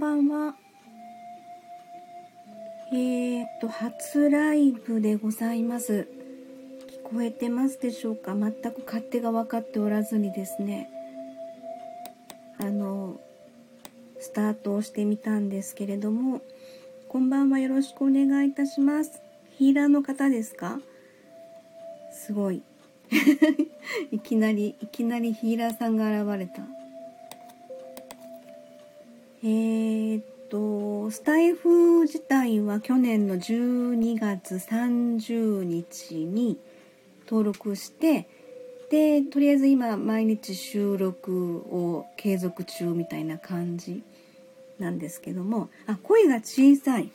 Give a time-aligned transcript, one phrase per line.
[0.00, 0.54] ばんは。
[2.92, 6.08] えーと、初ライブでございます。
[7.04, 8.34] 聞こえてますでしょうか？
[8.34, 10.88] 全く勝手が分かっておらずにですね。
[12.58, 13.20] あの、
[14.18, 16.40] スタートをしてみたんですけれども、
[17.08, 19.20] こんばんはよろしくお願いいたします。
[19.58, 20.80] ヒーラーの方ですか？
[22.10, 22.62] すごい。
[24.10, 26.62] いきなり、いきなりヒーラーさんが現れた。
[32.70, 36.56] は去年の12月30日に
[37.26, 38.28] 登録して、
[38.90, 44.02] で、とりあえず今毎日収録を継続中みたいな感じ
[44.78, 47.10] なんですけども、あ、声が小さい。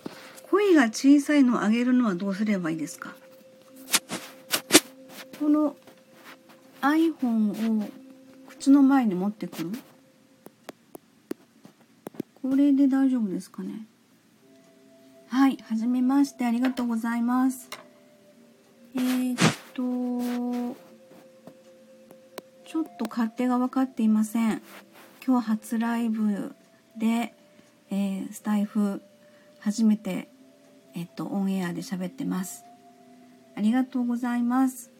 [0.50, 3.16] 声が小さいのを上げるのはどうすればいいですか？
[5.40, 5.76] この
[6.82, 7.90] iPhone を
[8.48, 9.72] 口の前に持ってくる？
[12.42, 13.88] これで大丈夫ですかね？
[15.28, 17.70] はい、はじめましてありがとうございます。
[18.96, 19.38] えー、っ
[19.74, 20.78] と、
[22.66, 24.62] ちょっと勝手が分かっていません。
[25.26, 26.56] 今日初ライブ
[26.98, 27.34] で、
[27.90, 29.02] えー、スタイフ
[29.60, 30.30] 初めて、
[30.94, 32.64] えっと、オンエアで喋ってます。
[33.56, 34.92] ありがとうございます。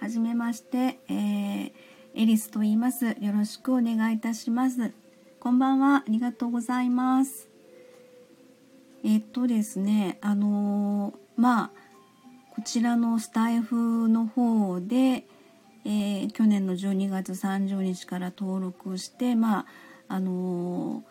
[0.00, 1.72] はじめまして、えー、
[2.14, 3.06] エリスと言います。
[3.06, 4.92] よろしくお願いいたします。
[5.38, 5.96] こんばんは。
[5.98, 7.51] ありがとうございます。
[9.04, 11.70] えっとですね、あの、まあ、
[12.54, 15.24] こちらのスタイフの方で、
[15.84, 19.66] えー、去年の12月30日から登録して、まあ、
[20.08, 21.02] あの、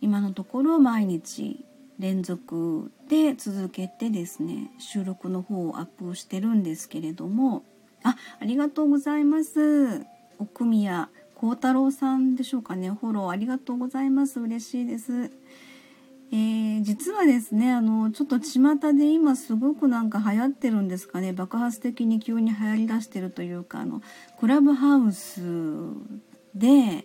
[0.00, 1.64] 今のところ毎日
[1.98, 7.64] 連続で続けてですね、収録の方をアップしてるんですけれども、
[8.02, 10.04] あ、ありがとうございます。
[10.38, 12.90] 奥宮幸太郎さんでしょうかね。
[12.90, 14.40] フォローありがとうございます。
[14.40, 15.30] 嬉しいです、
[16.32, 24.00] えー、実はですねあのちょっと巷で今すごくなんか流行ってるんですかね爆発的に急に流行りだしてるというかあの
[24.40, 25.42] クラブハウス
[26.54, 27.04] で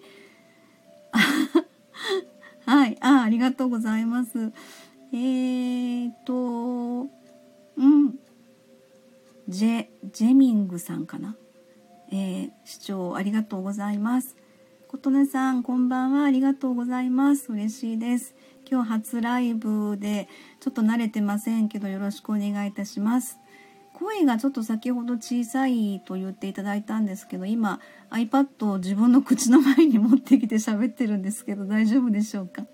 [2.65, 4.53] はいあありがとうございます
[5.11, 7.09] えーと
[7.75, 8.17] うん
[9.49, 11.35] ジェジェミングさんかな
[12.11, 14.37] えー、視聴ありがとうございます。
[14.87, 16.23] 琴音さん、こんばんは。
[16.23, 17.51] ありがとうございます。
[17.51, 18.33] 嬉しいです。
[18.69, 20.27] 今日初ライブで、
[20.59, 23.39] ちょっと慣れてませんけど、よろしくお願いいたします。
[23.93, 27.79] 声がちょっと先ほど小さいと言っていただいたんですけど、今
[28.11, 32.65] iPad を自分の口の前に持ってきて喋ってるんですけど、大丈夫でしょうか？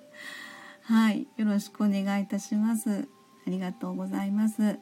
[0.81, 1.27] はい。
[1.37, 3.07] よろしくお願いいたします。
[3.47, 4.79] ありがとうございます。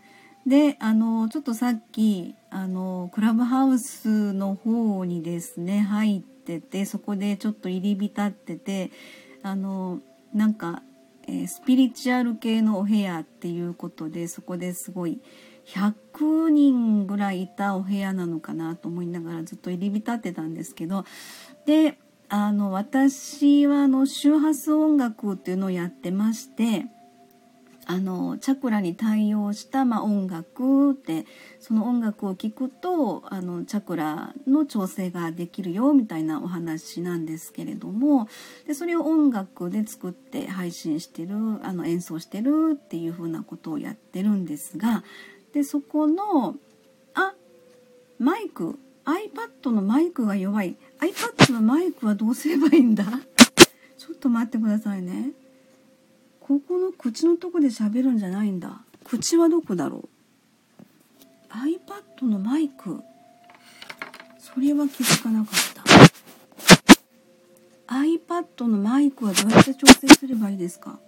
[0.48, 8.90] であのちょっとさっきあのクラブハウスの方にですね入っててそこでちょっと入り浸ってて
[9.44, 10.00] あの
[10.34, 10.82] なんか、
[11.34, 15.22] え、スピリチュアル系のお部屋っていうことでそこですごい
[15.66, 21.06] 100人ぐらいいたお部屋なのかなと思いながらずっと入り浸ってたんですけど
[21.66, 21.98] で
[22.28, 26.86] あの私はあの周波数音楽っていうのをやってまして。
[27.86, 31.26] あのチャクラに対応した、まあ、音楽って
[31.60, 38.28] その音楽を聴くとあのチャクラの調整ができるよみたいなお話なんですけれども
[38.68, 45.04] でそれを音楽で作って配信してるあの演奏してるっていうふうなことをやってるんですが
[45.54, 46.56] でそこの
[47.14, 47.34] あ
[48.20, 53.04] マイク iPad のマイクが弱い iPad のマイクはどうすればいいんだ？
[53.98, 55.32] ちょっと待ってくださいね。
[56.52, 58.82] ここの口のとこで喋るんじゃないんだ。
[59.06, 60.10] 口はどこだろ
[61.50, 63.02] う？iPad のマイク。
[64.38, 65.56] それは気づかなかっ
[67.88, 67.96] た。
[67.96, 71.00] iPad のマイクはどうやって調整すればいいですか？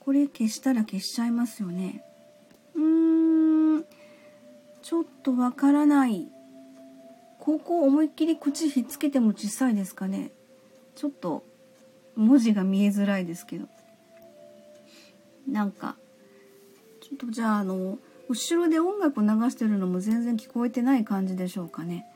[0.00, 2.02] これ消したら消しちゃいますよね。
[2.74, 3.84] うーん。
[4.80, 6.28] ちょっとわからない。
[7.40, 10.30] ここ思いっきり口ひっつけても小さいですかね？
[10.94, 11.44] ちょっと
[12.14, 13.66] 文字が見えづらいですけど。
[15.48, 15.96] なんか
[17.00, 17.98] ちょっとじゃああの
[18.28, 22.06] 後ろで音楽流してるのも全然聞こえてない感じでしょうかね。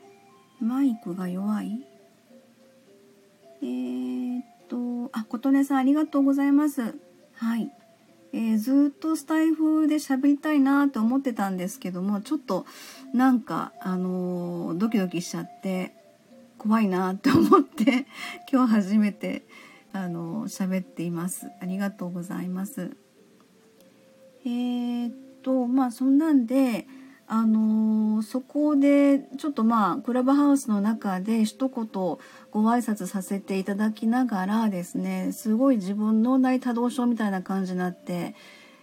[0.59, 1.79] マイクが弱い？
[3.61, 6.95] えー、っとあ琴音さんありがとうございます。
[7.35, 7.71] はい。
[8.33, 12.65] えー、ずっとスタイフで喋りたいなと思ってたんですけどもちょっと
[13.13, 15.93] なんかあのー、ドキドキしちゃって
[16.57, 18.05] 怖いなって思って
[18.51, 19.43] 今日初めて
[19.91, 21.47] あのー、喋っています。
[21.61, 22.95] ありがとうございます。
[24.45, 26.87] えー、っとまあそんなんで
[27.27, 32.19] あのー、そこでちょっとまあクラブハウスの中で一言ご
[32.69, 38.35] 挨拶させていただきながらですねすごい自分の内多動症みたいな感じになって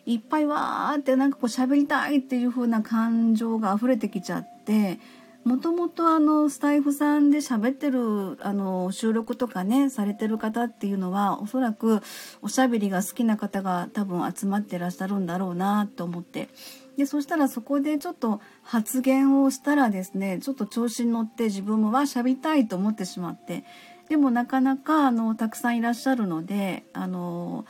[0.07, 4.99] いっぱいわーってなんかこう喋りたいっていう風な感情が溢れてきちゃって
[5.49, 12.03] もともとあのスタイフさんで喋ってるあの収録とかねされてる方っていうのはおそらく
[12.43, 16.51] おしゃべりが好きな方が多分集まってらっしゃるんだろうなと思って
[16.99, 23.65] でそしたらそこでちょっと発言をしたらですねちょっと調子に乗って自分もわしゃべりたいと思ってしまって
[24.11, 27.65] でもなかなかあのたくさんいらっしゃるのであの、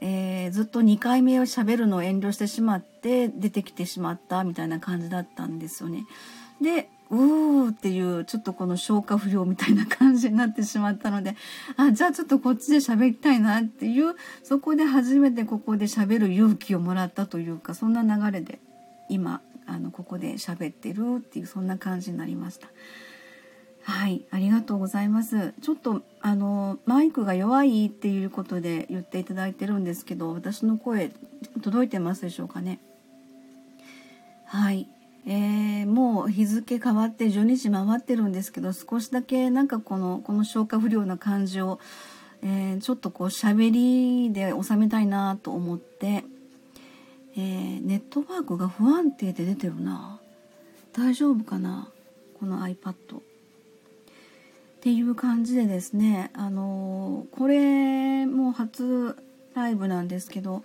[0.00, 6.04] えー、ずっと2回目をしゃべるのを遠慮してしまって出てきてしまったみたいな感じだったんですよね。
[6.60, 11.36] でうーっていうちょっとこの消化不良みたいな感じになってしまったので
[11.76, 18.58] あじゃあちょっとこっちで喋りたいなっていうそこで初めてここで喋る勇気をもらったというかそんな流れで
[19.08, 22.68] 今あのここで喋ってるっていうそんな感じになりました。
[23.84, 25.54] はい、ありがとうございます。
[25.60, 31.10] ちょっとあのマイクが弱いっていうことで言っていただいてるんですけど、私の声
[31.62, 32.78] 届いてますでしょうかね？
[34.46, 34.86] はい、
[35.24, 41.78] えー、もう日付変わって12時回ってるんですけど少しだけなんかこのこの消化不良な感じを、
[42.42, 46.24] えー、ちょっとこう喋りで収めたいなと思って、
[47.36, 50.18] えー、ネットワークが不安定で出てるな。
[50.92, 51.88] 大丈夫かな？
[52.40, 52.94] この iPad っ
[54.80, 59.16] ていう感じでですねあのこれもう初
[59.54, 60.64] ライブなんですけど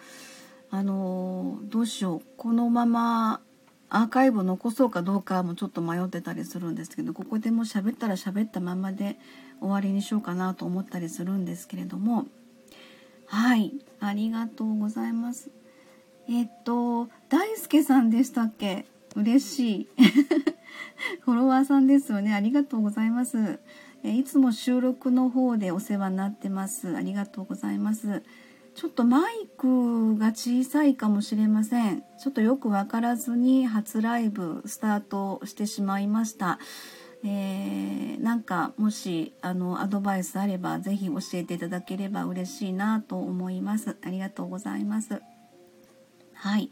[0.72, 2.22] あのどうしよう。
[2.36, 3.42] このまま
[3.90, 9.18] アーカイブ残そうかどうかもちょっと迷ってたりするんですけどここでも喋ったら喋ったままで
[9.62, 12.26] 終わりにしようかなと思ったりするんですけれども。
[13.28, 13.74] はい。
[14.00, 15.50] ありがとうございます。
[16.30, 18.86] えっと大輔さんでしたっけ？
[19.16, 19.88] 嬉しい。
[21.22, 22.34] フォロワーさんですよね。
[22.34, 23.60] ありがとうございます。
[24.04, 26.96] えいつも収録の方でお世話になってます。
[26.96, 28.24] ありがとうございます。
[28.78, 32.04] ちょっとマイクが小さいかもしれません。
[32.20, 36.60] ちょっとよくわからずに初ライブスタートしてしまいました。
[37.24, 43.98] えー、なんかもしあのアドバイスあればぜひ教えていただければ嬉しいなと思います。
[44.04, 45.24] ありがとうございます。
[46.36, 46.70] はい。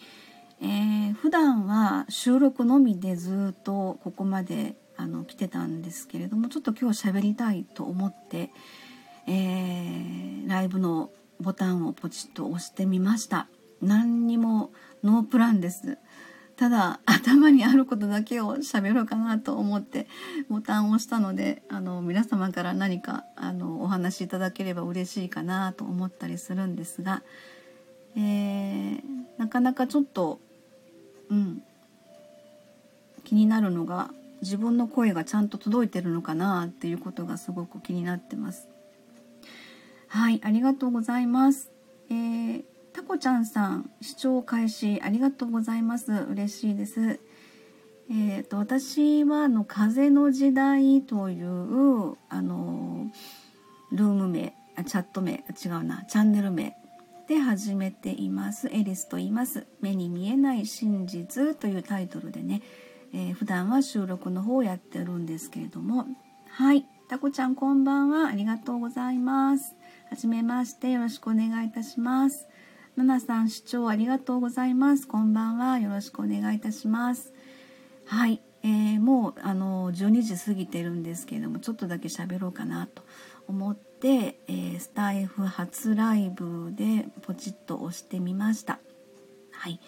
[0.62, 8.52] えー、普段は収録のみでずっとここまであの来てたんですけれどもちょっと今日喋りたいと思って、
[9.28, 11.10] えー、ライブの
[11.40, 13.48] ボタンをポチッと押してみました。
[13.82, 14.72] 何にも
[15.04, 15.98] ノープランです。
[16.56, 20.08] ただ頭にあることだけを喋ろうかなと思って
[20.50, 27.24] ボタンを押したのであの皆様から何かあのお話しいただければ嬉しいかなと思ったりするんですが、
[28.16, 29.02] えー、
[29.38, 30.40] なかなかちょっと
[31.30, 31.62] うん。
[33.26, 34.12] 気になるのが
[34.42, 38.70] 自分の声がちゃんと届いてるのかなっていうことがすごく気になってます。
[40.08, 41.72] はい、ありがとうございます。
[42.10, 46.12] えー、タコちゃんさん、視聴開始ありがとうございます。
[46.12, 47.20] 嬉しいです。
[48.10, 53.08] えーと、私はあの風の時代というあの
[53.92, 56.76] ルーム名あチャット名違うなチャンネル名
[57.28, 62.62] で始めていますエリスと言います目に見えない真実というタイトルでね、
[63.12, 66.06] えー、普段は収録の方をやってるんですけれども
[66.50, 69.76] はいタコちゃんこんばんはありがとうございます
[70.16, 72.48] はじめましてよろしくお願いいたします。
[72.96, 75.10] ナナさん視聴ありがとうございます。
[75.10, 75.78] こんばんは。
[75.78, 77.34] よろしくお願いいたします。
[78.06, 83.04] はい、えー、もうあの12時過ぎてるんですけれども、ちょっとだけ喋ろうかなと
[83.50, 88.80] 思って、えー、スタイフ初ライブでポチッと押してみました。
[89.52, 89.82] はい。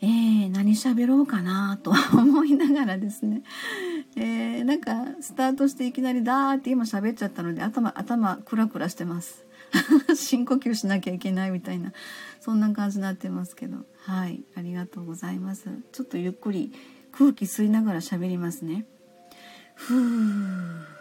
[0.00, 3.42] えー、何喋ろうかなと思いながらですね、
[4.16, 9.46] えー、なんかスタートしていきなりダーって今喋っちゃったので頭頭クラクラしてます。
[10.14, 11.92] 深呼吸しなきゃいけないみたいな
[12.40, 13.86] そんな感じになってますけど。
[14.04, 15.70] はいありがとうございます。
[15.92, 16.72] ちょっとゆっくり
[17.10, 18.86] 空気吸いながら喋りますね。
[19.74, 20.96] ふう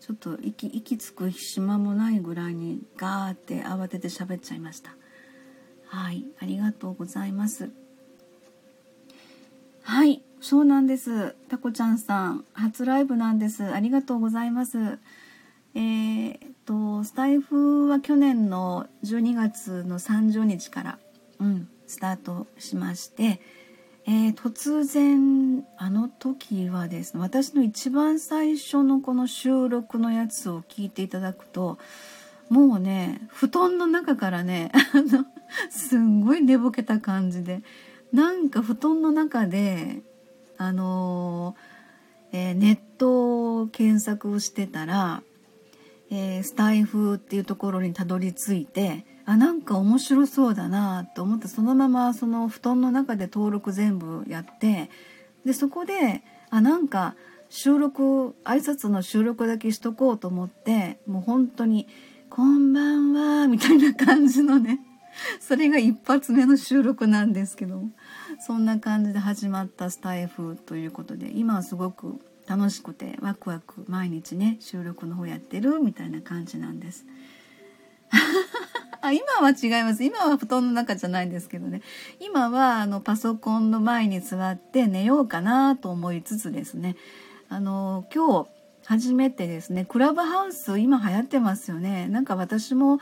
[0.00, 4.94] ちょっと息息つく暇もないぐらいにガーって慌てて喋っちゃいました。
[5.86, 7.70] はいありがとうございます。
[9.86, 11.36] はい、そうなんです。
[11.50, 13.64] タコちゃんさん、初ライブなんです。
[13.64, 14.78] ありがとうございます。
[15.74, 20.98] えー、っと、スタイフは去年の12月の30日から、
[21.38, 23.42] うん、スタートしまして、
[24.06, 31.78] えー、突然、あの時はですね、私の一番最初のこの収録のやつを聞いていただくと、
[32.48, 35.26] もうね、布団の中からね、 あの、
[35.68, 37.62] すんごい寝ぼけた感じで、
[38.14, 39.96] なんか布団の中で
[40.56, 45.24] あのー、えー、ネットを検索をしてたら、
[46.12, 54.90] えー、スタイフっていうところにたどり着いてあなんか面白そうだなと思ってそのままその布団の中で登録全部やって
[55.44, 57.16] でそこであなんか
[57.48, 61.88] 収録挨拶の収録だけしとこうと思ってもう本当に
[62.30, 64.78] 「こんばんは」みたいな感じのね
[65.40, 67.82] それが一発目の収録なんですけど。
[68.40, 77.06] そんな感じで始まったスタイフということで今はすごく楽しくてワクワク毎日ね収録の方やってるみたいな感じなんです。
[79.00, 80.04] あ今は違います。
[80.04, 81.82] 今は布団の中じゃないんですけどね。
[82.20, 86.96] 今はあのパソコンの前に座って寝ようかなと思いつつですね。
[87.48, 88.48] あの今日
[88.86, 89.84] 初めてですね。
[89.84, 92.06] クラブハウス今流行ってますよね。
[92.08, 92.98] なんか私も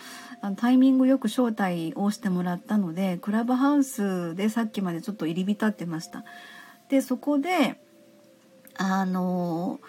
[0.56, 6.24] タイミングよく招待をしてもらったのでクラブハウスでさっきまでちょっと入り浸ってました。
[6.88, 7.80] でそこで
[8.76, 9.80] あの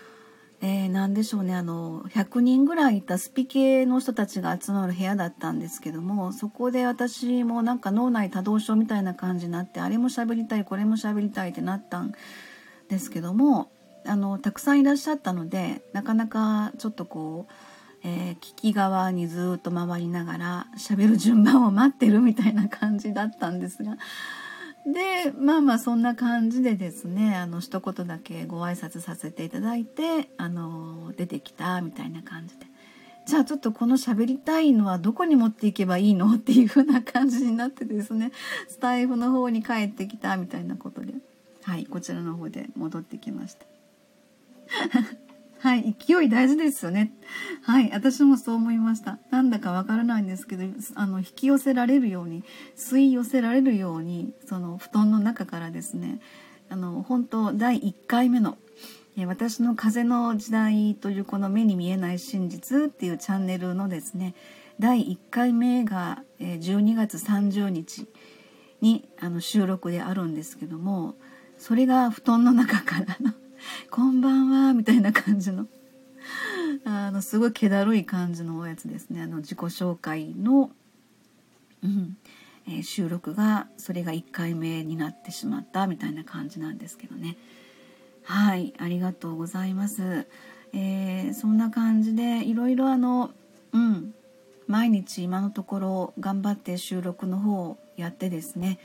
[0.66, 1.54] えー、何でしょうね。
[1.54, 12.14] あの100人ぐらいいたスピ系の人たちが集まる部屋だったんですけどもそこで私もなんか脳内多動症みたいな感じになってあれも喋りたいこれも喋りたいってなったん
[12.88, 13.73] ですけども
[14.06, 17.54] あのたくさんいらっしゃったのでなかなかちょっとこう、
[18.04, 23.98] えー、聞き側にずっと回りながら喋る順番を待ってるみたいな感じだったんですが
[24.86, 32.66] でまあまあそんな感じでですねあの一言だけご挨拶させていただいてあの出てきたみたいな感じで。
[33.26, 38.34] じゃあちょっとこの喋りたいのはどこに持っていけばいいのっていう風な感じになってですね
[38.68, 41.14] スタイフの方に帰ってきたみたいなことで
[41.64, 43.73] はいこちらの方で戻ってきました。
[45.60, 47.14] はい、勢い大事ですよね。
[47.62, 49.20] はい、私もそう思いました。
[49.32, 50.66] なんだかわからないんですけど、
[50.96, 52.44] あの、引き寄せられるように、
[52.76, 56.20] 吸い寄せられるように、その布団の中からですね、
[56.70, 58.58] あの、本当第1回目の、
[59.26, 64.36] 私の風の時代というこの目に見えない真実っていうチャンネルのですね、
[64.80, 68.08] 第1回目が12月30日
[68.82, 71.16] にあの収録であるんですけども、
[71.58, 73.34] それが布団の中からの
[73.90, 75.68] こんばんは」みたいな感じの。
[76.86, 79.22] あのすごい気だるい感じのおやつですね。
[79.22, 80.72] あの自己紹介の、
[81.84, 82.18] うん。
[82.68, 87.38] えー、収録がそれが1回目になってしまったみたいな感じなんですけどね。
[88.24, 90.28] はいありがとうございます、
[90.72, 93.32] えー、そんな感じでいろいろあの
[93.74, 94.14] うん。
[94.68, 98.80] 毎日今のところ頑張って収録の方をやってですね。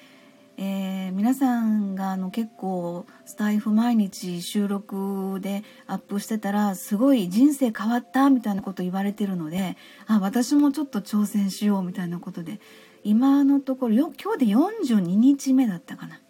[0.60, 9.76] えー、皆さんがあの結構スタイフ毎日収録でアップしてたらすごい人生変わったみたいなこと言われてるので
[10.08, 12.58] あ私もちょっと挑戦しようみたいなことで
[13.04, 16.20] 今のところよ今日で42日目だったかな。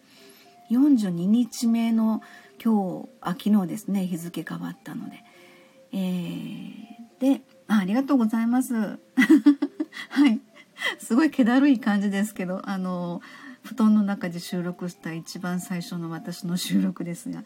[0.71, 2.21] 42日目の
[2.63, 5.25] 今日あ昨日ですね日付変わったので、
[5.93, 8.75] えー、であありがとうございます。
[8.77, 8.99] は
[10.29, 10.39] い。
[10.99, 13.23] すごい気だるい感じですけどあの
[13.69, 17.45] 布団の中で収録した一番最初の私の収録ですが。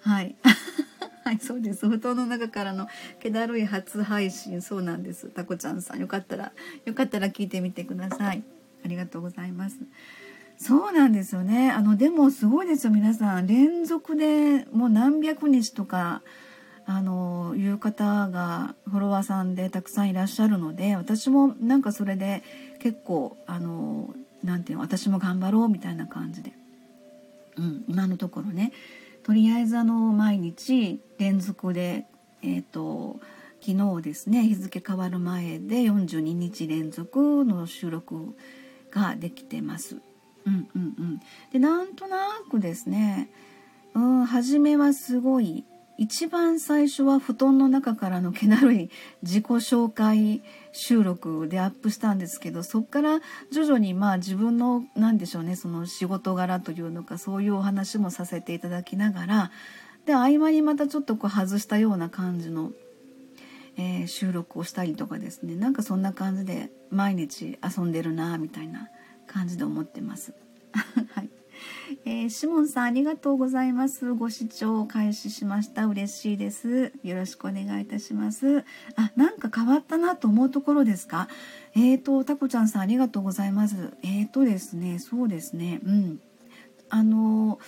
[0.00, 0.36] はい。
[1.24, 1.88] はいそうです。
[1.88, 2.88] 布団の中からの
[3.22, 4.60] 気だるい初配信。
[4.60, 5.28] そうなんです。
[5.28, 6.52] タコちゃんさんよかったら
[6.84, 8.42] よかったら聞いてみてください。
[8.84, 9.78] ありがとうございます。
[10.58, 11.70] そうなんですよね。
[11.70, 12.92] あのでもすごいですよ。
[12.92, 16.20] 皆さん連続でもう何百日とか
[16.84, 22.42] あのいう方がフォロワーさんでたくさんいらっしゃるので私もなんかそれで
[22.80, 26.52] 結構あのなんていうの私も頑張ろうみたいな感じで、
[27.56, 28.72] うん、今のところね。
[29.22, 32.06] とりあえずあの毎日連続で
[32.42, 33.20] えっ、ー、と
[33.60, 38.36] 昨日ですね日付変わる前で42日連続の収録
[38.90, 39.98] ができてます。
[40.44, 41.20] うんうんうん、
[41.52, 42.18] でなんとな
[42.50, 43.30] くですね、
[43.94, 45.64] うん、初めはすごい
[45.98, 48.90] 一番最初は布団の中からの気だるい
[49.22, 53.20] 自己紹介収録でアップしたんですけどそっから
[53.52, 59.50] 徐々にまあ自分の何でしょうねその仕事柄というのかそういうお話もさせていただきながら
[60.06, 62.72] で合間にまたちょっとこう外したような感じの、
[63.76, 68.88] えー、収録をしたりとかですねなんかそんな感じで毎日遊んでるなみたいな
[69.26, 70.34] 感じで思ってます。
[72.04, 74.12] えー、シモンさんありがとうございます。
[74.12, 75.86] ご視聴開始しました。
[75.86, 76.92] 嬉しいです。
[77.04, 78.64] よろしくお願いいたします。
[78.96, 81.28] あ、なんか変わったなと思うところですか？
[81.76, 83.92] えーと、タコちゃんさんありがとうございます。
[84.02, 86.20] えーとですね、そうですね、うん。
[86.90, 87.60] あの、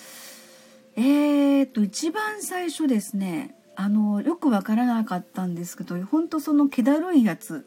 [0.97, 7.65] えーと、一番最初ですね、あの、よくわからなかったんですけど、本当その気だるいやつ、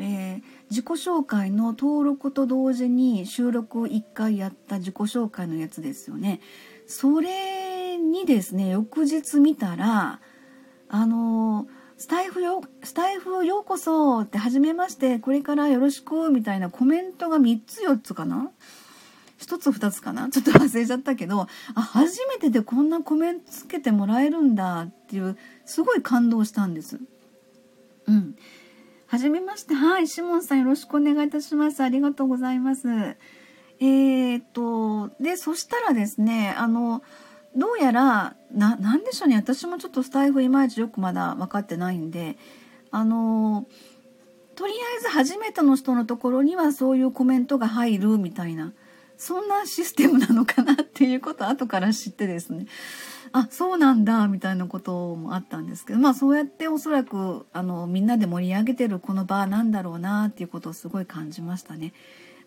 [0.00, 6.40] えー、自己紹介の登録と同時に収録を1回やった自己紹介のやつですよね。
[6.86, 10.20] それにですね翌日見たら
[10.88, 11.66] あの
[11.96, 18.50] スタイフよスタイフようこそって初めましてこれからよろしくみたいなコメントが3つ4つかな
[19.38, 20.28] ？1つ2つかな？
[20.28, 26.98] ちょっと忘れちゃったけどあ初めてでこんなコメントつけてもらえるんだっていうすごい感動したんです。
[28.06, 28.36] うん。
[29.14, 29.74] はじめまして。
[29.74, 30.08] はい。
[30.08, 31.84] シモンさんよろしくお願いいたします。
[31.84, 32.88] ありがとうございます。
[32.88, 37.00] えー、っと、で、そしたらですね、あの、
[37.54, 39.36] どうやら、な、なんでしょうね。
[39.36, 42.36] 私もちょっとスタイフいまいちよくまだ分かってないんで、
[42.90, 43.68] あの、
[44.56, 48.72] とりあえず初めての人のところにはそういうコメントが入るみたいな、
[49.16, 52.66] そんなシステムなのかなっていうことを後から知ってですね。
[53.36, 61.92] あそうなんだみたいなこともあったんですけどまあそうやっておそらくあのみんなで盛り上げてるこの場なんだろうなっていうことをすごい感じましたね。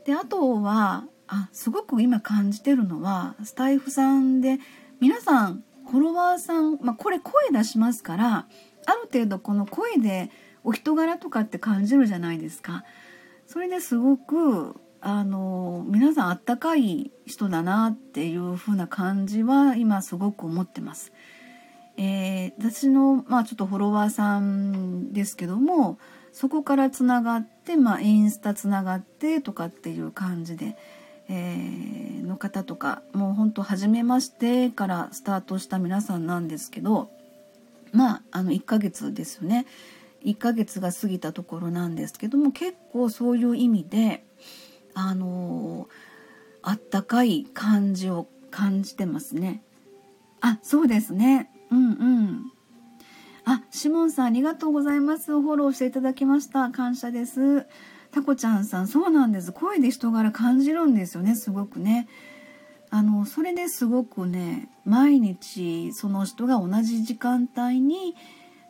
[0.05, 4.59] であとはあすごく今感じてるのはスタイフさんで
[5.01, 8.47] 皆さんフォロワーさん、まあ、これ声出しますから
[8.85, 10.31] ある程度この声で
[10.63, 12.85] お人柄とかって感じるじゃないですか。
[13.45, 21.11] それですごくあの皆さんあったかい人だなっていう風な感じは今すごく思ってます。
[21.97, 25.97] えー、私の、まあ、ちょっとフォロワーさんですけども
[26.31, 30.77] そこからつながって、まあ、インスタつながってとかっていう感じで、
[31.27, 37.09] えー、の方とかもうほんと初めましてからスタートした皆さんなんですけど
[37.91, 39.65] まああの1ヶ月ですよね
[40.23, 44.23] 1ヶ月が過ぎたところなんですけども結構そういう意味で
[44.99, 45.87] あの
[46.63, 49.61] あったかい感じを感じてますね。
[50.41, 51.51] あ、そうですね。
[51.69, 52.51] うんうん。
[53.45, 55.31] あ、シモンさんありがとうございます。
[55.39, 56.71] フォローしていただきました。
[56.71, 57.67] 感謝です。
[58.11, 59.51] タコちゃんさん、そうなんです。
[59.51, 62.07] 声で人柄感じるんですよね、すごくね。
[62.89, 68.15] あの、それですごくね、毎日その人が同じ時間帯に、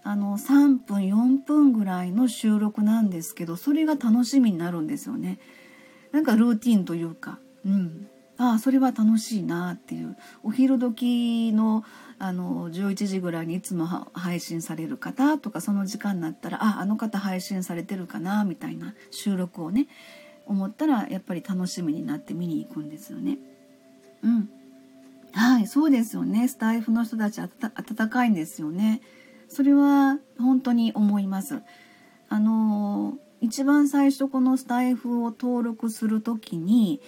[0.04, 5.40] あの、3分、4分ぐらいの収録なんですけど、それが楽しみになるんですよね。
[6.18, 8.08] なんかルーティンというか、うん、
[8.40, 11.84] ああそれは楽しいなっていうお昼時の
[12.18, 19.86] あの11時ぐらいにいつも配信される方とかその時間になったらああの方配信されてるかなみたいな収録をね
[20.48, 23.38] 思ったらやっぱり楽しみになって見に行くんですよね。
[24.24, 24.50] うん、
[25.34, 29.02] はいそうですよねスタイフの人たち温かいんですよね。
[29.50, 31.62] それは本当に思います。
[32.28, 37.02] あのー一番最初このスタイフを登録する時に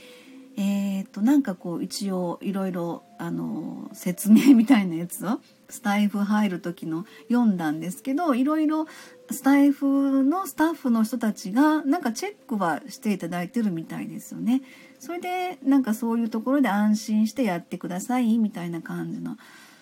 [0.62, 5.40] えーと、なんかこう一応いろいろあの説明みたいなやつを
[5.70, 8.86] スタイフ入る時の読んだんですけどいろいろ
[9.32, 14.62] スタイフのスタッフの人たちがなんかチェックはしていただいてるみたいですよね。
[15.00, 19.38] それでなんかそういうところで安心してやってくださいみたいな感じの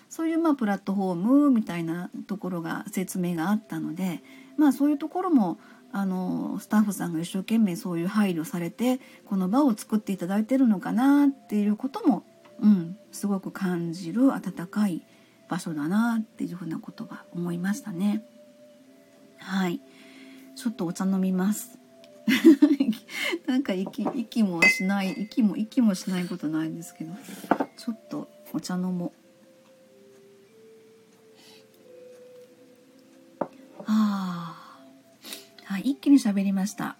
[0.10, 4.22] そういうまあプラットフォームみたいなところが説明があったので
[4.58, 5.58] まあそういうところも
[5.98, 12.22] あのスタッフさんが一生懸命そういう配慮されてこの場を作っていただいてるのかなっていうことも、
[12.62, 15.02] うん、すごく感じる温かい
[15.50, 18.24] 場所だなっていうふうなことは思いましたね。
[19.40, 19.82] はい
[20.56, 21.80] ちょっとお茶飲みます。
[23.48, 27.14] なんか息息もしない息も息もしないことないんですけど
[27.76, 29.12] ちょっとお茶飲もう。
[33.88, 34.57] ああ
[35.68, 36.96] はい、一気に喋りました。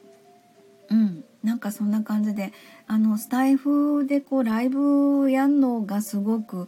[0.90, 2.52] うん、なんかそんな感じで
[2.86, 6.68] あのスタイフでこうライブやんのがすごく、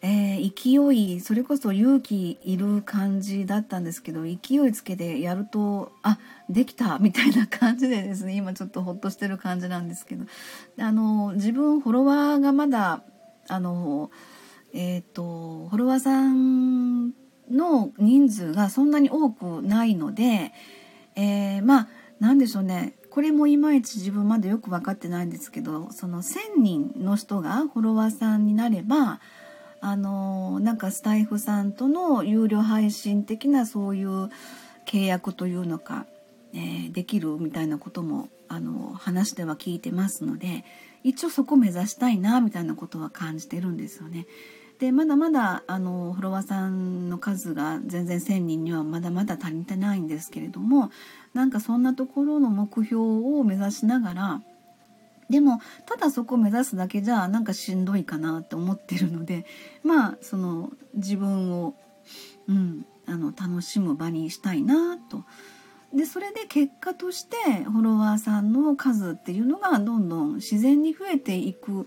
[0.00, 6.18] えー、勢いそれこそ勇気いる感じだったんですけど勢いつけてやるとあ
[6.48, 10.26] できたみたいな感じでですね今ちょっとほっとしてる感じなんですけど
[10.78, 13.02] あの自分フォロワーがまだ
[13.48, 14.12] あの
[14.72, 17.08] えっ、ー、とフォロワーさん
[17.50, 20.52] の人数がそんなに多くないので。
[21.16, 21.88] えー、まあ
[22.20, 29.20] 何でしょうねこれもいまいち自分まだよく分かってないんですけどその1,000人の人がフォロワーさんになれば
[29.80, 34.30] あのなんかスタイフさんとの有料配信的なそういう
[34.86, 36.06] 契約というのか、
[36.54, 40.64] えー、できるみたいなこともあの話では聞いてますので
[41.02, 44.26] 一応そこ目指したいなみたいなことは感じてるんですよね。
[44.84, 50.90] でまだまだあのフォロワーさんの数が全然1,000人にはまだまだ足りてないんですけれども
[51.32, 54.42] なんかそんなところの目標を目指しながら
[55.30, 59.46] でもただそこを目指すだけじゃなんかしんどいかなって思ってるので
[59.82, 61.72] まあその自分を、
[62.46, 65.24] うん、あの楽しむ場にしたいなと。
[65.94, 71.86] でそれで結果としてフォロワーさんの数っていうのがどんどん自然に増えていく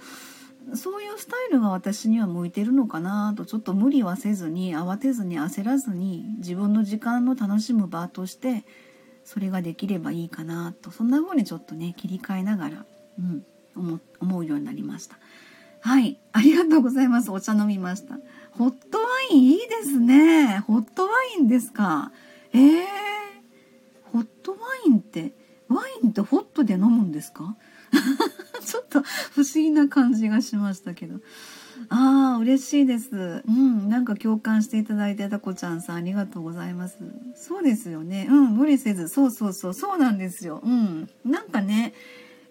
[0.76, 8.66] そういうスタイルが私には向いてるのかなとちょっと無理はせずに慌てずに焦らずに自分の時間の楽しむ場として
[9.24, 12.86] それができればいいかなとそんな風にちょっとね切り替えながら、
[13.18, 15.18] うん、思思うようになりました。
[15.80, 17.32] はいありがとうございます。
[17.32, 18.18] お茶飲みました。
[18.52, 20.60] ホットワインいいですね。
[20.68, 22.12] ホットワインですか？
[22.54, 22.86] えー、
[24.12, 25.32] ホットワインって
[25.70, 27.56] ワインってホットで飲むんですか？
[28.66, 31.20] ちょっと不思議な感じがしましたけど。
[31.90, 33.44] ああ、嬉しいです。
[33.48, 36.98] うん、なんか共感していただいてたこちゃんさんありがとうございます。
[37.36, 38.28] そうですよね。
[38.30, 39.08] うん、無理せず。
[39.08, 40.62] そうそうそう、そうなんですよ。
[40.64, 41.10] うん。
[41.24, 41.94] なんかね、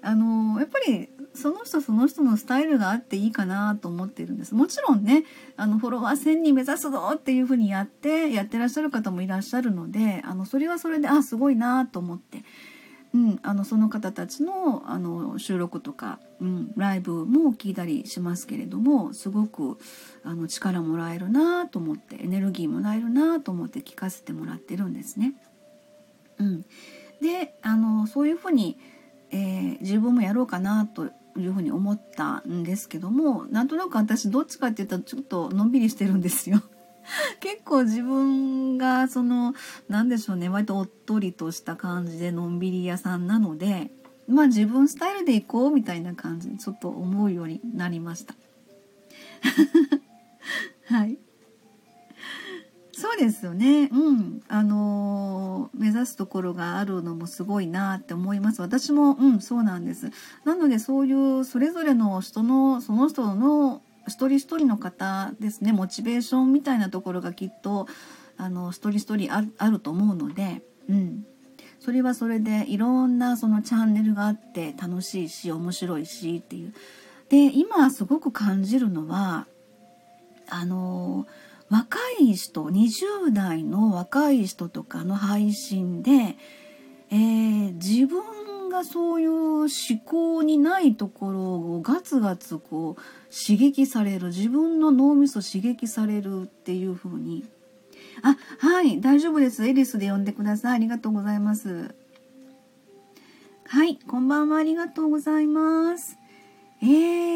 [0.02, 4.54] あのやっぱりその人その人のスタイルがあっていいかなと思ってるんです。
[4.54, 5.24] もちろんね、
[5.56, 12.44] あのフォロワー1000人目指すぞっていうふうにやってやってらっしゃる方もいらっしゃるので、あのそれはそれであすごいなと思って。
[13.14, 19.78] うん、あのその方たちのあの収録とか、うん、ライブも聞いたりしますけれどもすごく
[20.22, 25.34] あの力もらえるなと思ってエネルギーもらえるなと思って聞かせてもらってるんですね。
[26.38, 26.62] うん、
[27.22, 28.76] であのそういうふうに、
[29.30, 31.06] えー、自分もやろうかなと
[31.38, 36.62] いうふうに思ったんですけどもなんとなく私どっちかって言ったらちょっとのんびりしてるんですよ。
[37.40, 39.54] 結構自分がその
[39.88, 43.90] 何でしょうね割とおっとりとした感じでのんびり屋さんなので
[44.28, 48.34] まあ自分スタイルでいこうみたいな感じにちょっと思うようになりました。
[50.86, 51.18] はい
[52.98, 53.90] そうですよね。
[53.92, 54.42] うん。
[54.48, 58.62] あのー、目指すところがあるのもすごいなって思います。
[58.62, 60.10] 私も、うん、そうなんです。
[60.44, 67.86] なので、そういうそれぞれの人の、その人の一人一人の方ですねモチベーションみたいなところがきっと
[68.36, 71.26] あの一人一人あると思うので、うん、
[71.80, 76.74] それはそれでいろんなそのチャンネルがあって楽しいし面白いしっていう。
[77.28, 79.46] で今すごく感じるのは
[80.48, 81.26] あの
[81.70, 86.36] 若い人20代の若い人とかの配信で、
[87.10, 88.22] えー、自分
[88.76, 89.68] がそういう思
[90.04, 93.02] 考にないところをガツガツこう
[93.34, 97.44] 刺激される自分の脳みそ刺激されるっていう風に。
[98.22, 99.66] あはい大丈夫です。
[99.66, 100.74] エリスで呼んでください。
[100.74, 101.94] ありがとうございます。
[103.66, 104.58] はいこんばんは。
[104.58, 106.18] ありがとうございます。
[106.82, 106.86] え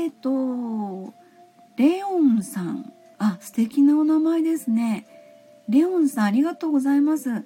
[0.07, 1.15] ーと
[1.77, 2.93] レオンさん。
[3.19, 5.07] あ素敵なお名前ですね。
[5.69, 7.45] レオンさんありがとうございます。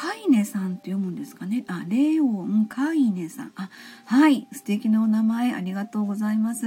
[0.00, 1.64] カイネさんって読むんですかね？
[1.66, 3.52] あ、レオンカイネさん。
[3.56, 3.68] あ、
[4.04, 4.46] はい。
[4.52, 6.66] 素敵なお名前ありがとうございます。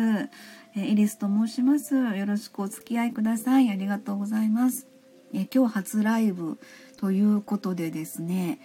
[0.76, 1.96] えエリスと申します。
[1.96, 3.70] よろしくお付き合いください。
[3.70, 4.86] ありがとうございます。
[5.34, 6.60] え今日初ライブ
[6.98, 8.60] ということでですね、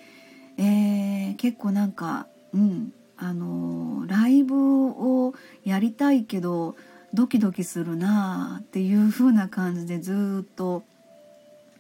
[0.56, 6.74] えー、結構なんか、うん、あのー、ライブをやりたいけど、
[7.14, 10.82] ドキドキするなあっていう風な感じでずっと、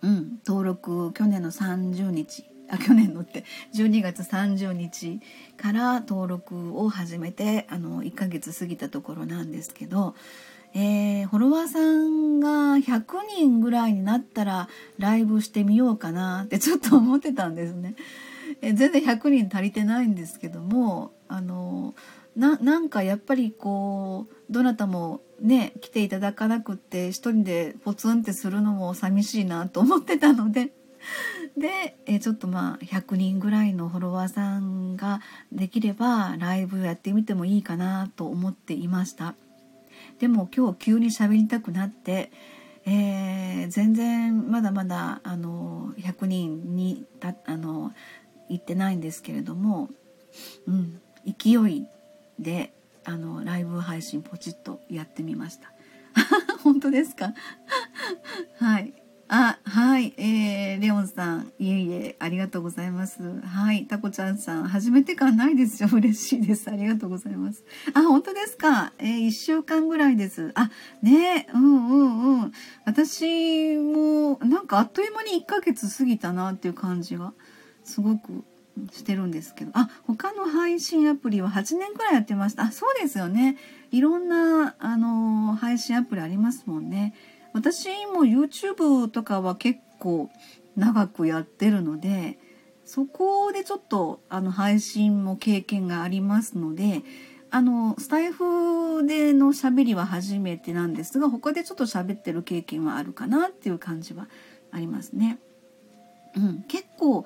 [0.02, 5.20] うん、登録去年の30日あ去年のって12月30日
[5.56, 10.14] から登録を始めてあの1ヶ月過ぎたところなんですけど、
[10.74, 13.04] えー、フォロワーさんが100
[13.36, 17.94] 人ぐらいになったらライブしてみようかなってちょっと思ってたんですね。
[18.62, 21.94] え全然100人足りてないんですけどもあの
[22.36, 30.72] ななんかやっぱりこうどなたもね来ていただかなくって一人でポツンってするのも寂しいなと思ってたので
[31.56, 39.34] で、えちょっとまあ100人ぐらいのフォロワーさんができればライブやってみてもいいかなと思っていました。
[40.18, 42.30] でも今日急に喋りたくなって、
[42.84, 47.92] えー、全然まだまだあの100人にたあの
[48.48, 49.88] 行ってないんですけれども、
[50.66, 51.86] うん、勢い
[52.38, 52.72] で
[53.04, 55.72] あのライブ配信ポチッとやってみました。
[56.62, 57.32] 本当ですか？
[58.60, 58.92] はい。
[59.28, 63.40] あ、はい、えー、レオンさん、いえいえ、ありがとうございます。
[63.40, 65.88] はい、タコちゃんさん、初めて感ないですよ。
[65.92, 66.70] 嬉しいです。
[66.70, 67.64] ありがとうございます。
[67.92, 68.92] あ、本当ですか？
[68.98, 70.52] えー、1週間ぐらいです。
[70.54, 70.70] あ、
[71.02, 72.52] ねうんうんうん。
[72.84, 77.32] 私も、なんかあっという間に1ヶ月過ぎたなっていう感じが、
[77.82, 78.44] すごく
[78.92, 79.72] してるんですけど。
[79.74, 82.62] あ、他の配信アプリは8年くらいやってました。
[82.62, 83.56] あ、そうですよね。
[83.90, 87.14] いろんな、あのー、配信アプリありますもんね。
[87.56, 90.28] 私も YouTube とかは結構
[90.76, 92.36] 長くやってるので
[92.84, 97.00] そこでちょっとあの配信も経験がありますので
[97.50, 104.28] あのスタイフでの喋りは初めてなんですが他でちょっと喋ってる経験はあるかなっていう感じは
[104.70, 105.38] ありますね。
[106.36, 107.24] うん、結構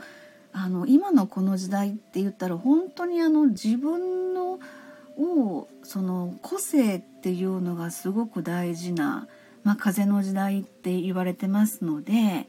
[0.53, 4.61] あの今のこの時代って言ったら本当にあの自分の
[5.19, 9.27] をその個性っていうのがすごく大事な、
[9.65, 12.49] まあ、風の時代って言われてますので、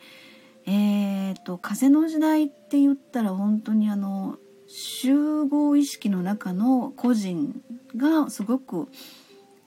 [0.66, 7.62] えーと、風の時代って言ったら本当にあの集合意識の中の個人
[7.96, 8.88] がすごく、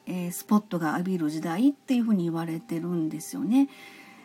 [0.07, 3.69] えー、スポットが浴びる時代っていうふうに言われてるんですよね。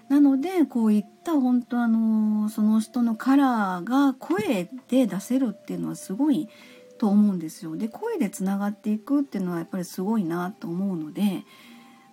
[0.07, 6.49] なのでこういった本当あのその人のカラーが声で出せるっていうのはすごい
[6.97, 7.77] と思うんですよ。
[7.77, 11.43] で声でつながっていくっていうのはやっぱりすごいなと思うので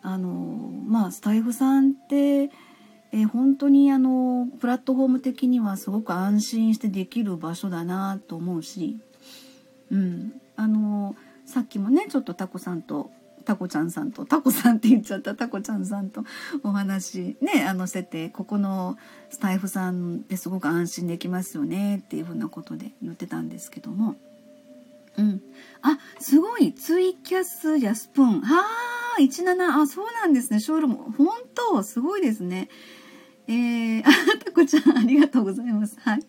[0.06, 0.28] あの
[0.86, 2.50] まあスタイフさんって、
[3.12, 9.00] え、本当にあのプラットフォーム的にはすごく安心してできる場所だなと思うし、
[9.90, 13.10] うん、あのさっきもねちょっとタコさんと
[13.44, 16.22] タコちゃんさんとタコさんって言っちゃったタコちゃんさんと
[16.62, 18.96] お話ねあのしててここの
[19.30, 24.14] スタイフさんってすごく安心できますよねっていうふうなことで言ってたんですけども。
[25.16, 25.40] うん。
[25.82, 26.74] あすごい。
[26.74, 28.44] ツイキャスやスプーン。
[28.44, 32.68] ああ17あそうなんですねショールーム本当すごいですね
[33.48, 34.10] えー、 あ
[34.44, 36.20] タコちゃんありがとうございますはい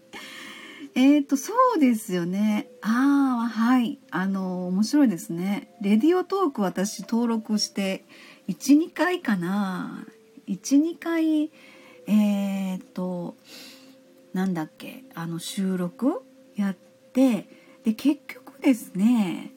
[0.97, 2.69] えっ、ー、と、そうですよね。
[2.81, 3.99] ああ、はい。
[4.09, 5.71] あの、面白いですね。
[5.79, 8.03] レディオトーク私登録して、
[8.47, 10.07] 1、2回かな。
[10.47, 11.51] 1、2回、
[12.07, 13.35] えっ、ー、と、
[14.33, 16.23] なんだっけ、あの、収録
[16.55, 16.73] やっ
[17.13, 17.47] て、
[17.83, 19.51] で、結局ですね、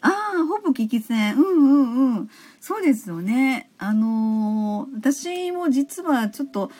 [0.00, 1.36] ああ、ほぼ聞き戦。
[1.36, 2.30] うんうんうん。
[2.60, 3.70] そうですよね。
[3.78, 6.70] あの私も実はちょっと、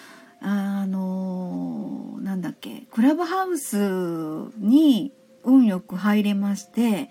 [0.41, 3.77] あのなんだっけクラブハウス
[4.59, 5.13] に
[5.45, 7.09] 運よく入れまして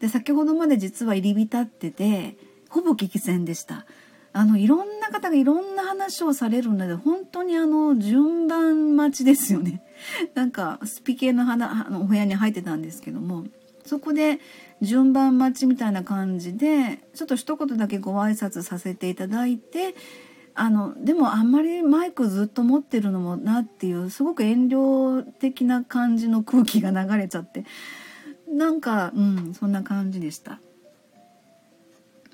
[0.00, 2.36] で先ほどまで実は入り浸ってて
[2.68, 3.86] ほぼ聞き戦でした。
[4.32, 9.82] あのいろんな方がいろんな話をされるので本当にあの順番待ちですよね。
[10.34, 13.44] なんかスピ系の花あのお部屋に入ってたんですけども
[13.86, 14.40] そこで
[14.82, 19.94] 順番待ちみたいな感じでちょっと一言だけご挨拶させていただいて
[20.54, 27.64] あのでもあんまりマイクずっと持ってるのもなっていうすごく遠慮的な感じの空気が流れちゃって
[28.48, 30.60] なんかうんそんな感じでした。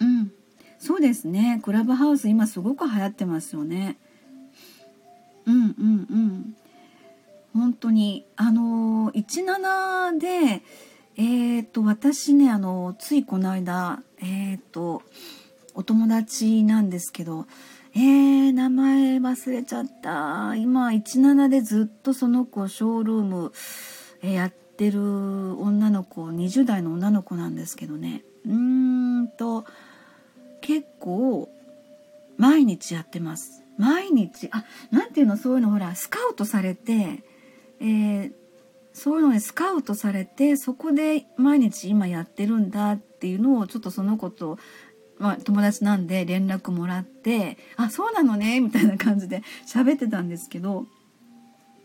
[0.00, 0.32] うん。
[0.78, 1.60] そうですね。
[1.62, 3.96] クラブハウス今すごく流行ってますよね。
[5.46, 5.66] うんうん
[6.10, 6.56] うん。
[7.54, 10.62] 本当にあの17で
[11.16, 15.02] えっ、ー、と私ねあのついこの間えっ、ー、と
[15.74, 17.46] お友達なんですけど
[17.94, 20.54] えー、名前忘れちゃった。
[20.56, 23.52] 今、17でずっとその子、ショールーム、
[24.22, 28.24] えやってる女の子、20代の女の子なんですけどね。
[28.46, 29.66] うーんと、
[30.62, 31.50] 結構、
[32.38, 33.62] 毎日やってます。
[33.76, 37.22] 毎日、あ、なんていうの、そういうの、ほら、スカウトされて、
[37.78, 38.32] えー、
[38.92, 44.58] そういうのにスカウトされてそこで毎日今やってるんだっていうのをちょっとその子と
[45.18, 50.86] まあ、友達なんで連絡もらって「あそうなのね」みたいな感じで 喋ってたんですけど、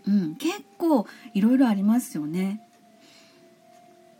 [0.07, 2.61] うん、結構いろいろありますよね。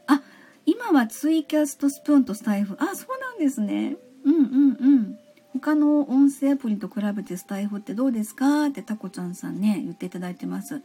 [0.06, 0.22] あ
[0.68, 3.98] 今はツイキャスとスプーンとスタイフあそうなんですね。
[4.24, 5.18] うんうんうん
[5.54, 8.68] 他の音声アプリと比べてスタイフってどうですか？
[8.68, 10.84] ってタコちゃんさんね言っていただいてます。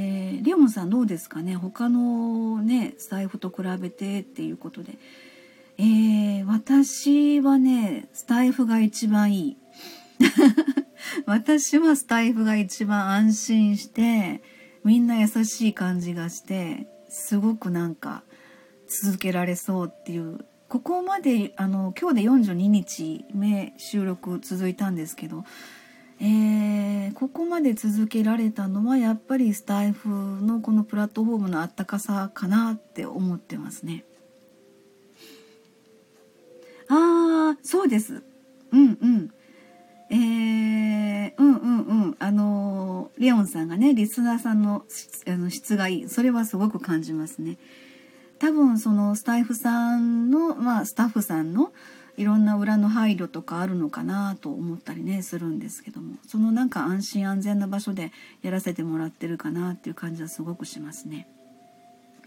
[0.00, 1.56] えー、レオンさんどうですかね？
[1.56, 4.92] 他のねスタイフと比べてっていうことで。
[5.80, 9.56] えー、私はね、スタイフが一番いい。
[11.26, 14.42] 私はスタイフが一番安心して、
[14.84, 18.24] みんな優しい感じがして、すごくなんか
[18.88, 25.44] 続けられそうっていう、ここまで、あの、今日で42日目収録続いたんですけど、
[26.20, 34.04] えー、ここまで続けられたのはやっぱりスタイフのこのプラットフォームのあったかさかなって思ってますね。
[36.88, 38.22] ああそうです。
[38.72, 39.30] うんうん。
[40.10, 42.16] えー、うんうんうん。
[42.18, 44.84] あのレオンさんがねリスナーさんの
[45.26, 46.08] あの質がいい。
[46.08, 47.58] それはすごく感じますね。
[48.38, 51.72] 多分そのスタイフさんのまあスタッフさんの
[52.18, 56.16] いろんな裏の配慮とかあるのかなと思ったりねするんですけども。
[56.26, 58.10] そのなんか安心安全な場所で
[58.42, 61.28] やらせてもらってるかなっていう感じはすごくしますね。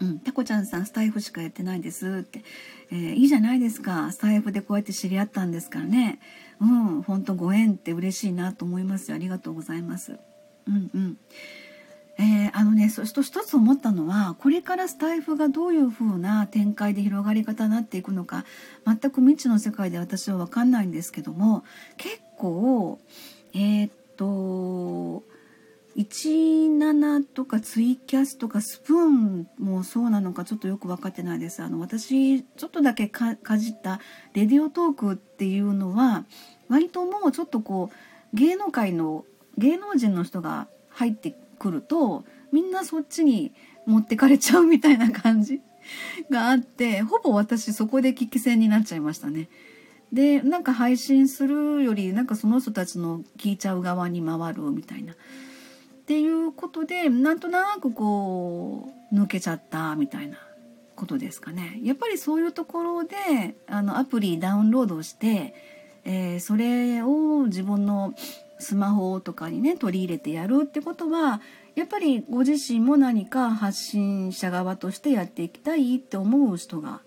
[0.00, 2.42] うん、タコちゃんさんスタイフしかやってないですって、
[2.90, 4.10] えー、いいじゃないですか。
[4.12, 6.20] スタイフでこうやって知り合ったんですからね。
[6.58, 7.02] うん。
[7.02, 9.16] 本当ご縁って嬉しいなと思いますよ。
[9.16, 10.18] ありがとうございます。
[10.66, 11.18] うんうん。
[12.22, 18.44] えー、あのねそして一つ思ったのはこれからスタイフがどういう風な展開で広がり方になっていくのか
[18.86, 21.64] 全く未知の世界で私は分かんないんですけども
[21.96, 23.00] 結構
[23.54, 25.24] えー、っと
[25.96, 31.62] 17とかツイキャスとかスプーンもそうなのかちょっとよく分かってないです。
[31.62, 34.00] あの私ちょっとだけかじった
[34.32, 36.24] レディオトークっていうのは
[36.68, 39.26] 割ともうちょっとこう芸能界の
[39.58, 43.52] 芸能人の人が入ってくるとみんなそっちに
[43.86, 45.60] 持ってかれちゃうみたいな感じ
[46.30, 49.48] があってほぼ私そこで聞き戦になっちゃいましたね。
[50.12, 55.12] でなんか配信するよりなんかその人たちの聞いちゃう側に回るみたいな。
[55.12, 55.16] っ
[56.04, 60.36] ていうことでなんとなくこう抜けちゃったみたいな
[60.96, 61.80] ことですかね。
[61.82, 63.16] やっぱりそういうところで
[63.68, 65.54] あのアプリダウンロードして、
[66.04, 68.14] えー、それを自分の
[68.62, 71.42] スマホとかにね取り入れてやるってことは
[71.74, 77.02] やっぱりご自身も何か発信者側としてやっていきたいって思う人が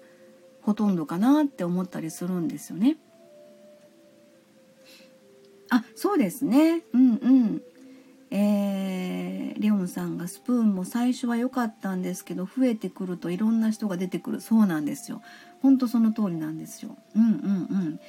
[0.61, 2.97] ほとんどかなって思ったりするんですよね。
[5.69, 6.83] あそうですね。
[6.93, 7.61] うんうん。
[8.31, 14.41] えー、レオンさんがスプーンも最初は良かったんですけど増えてくるといろんな人が出てくる。
[14.41, 15.21] そうなんですよ。
[15.61, 16.97] ほんとその通りなんですよ。
[17.15, 17.33] うんうんう
[17.91, 17.99] ん。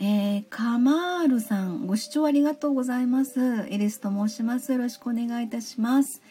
[0.00, 3.66] えー、カマールさんご視聴ありがとうございます。
[3.68, 4.70] エリスと申します。
[4.70, 6.22] よろしくお願いいたします、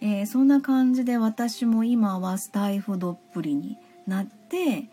[0.00, 4.88] えー、そんな感じで私も今はスタイフどっぷりになって、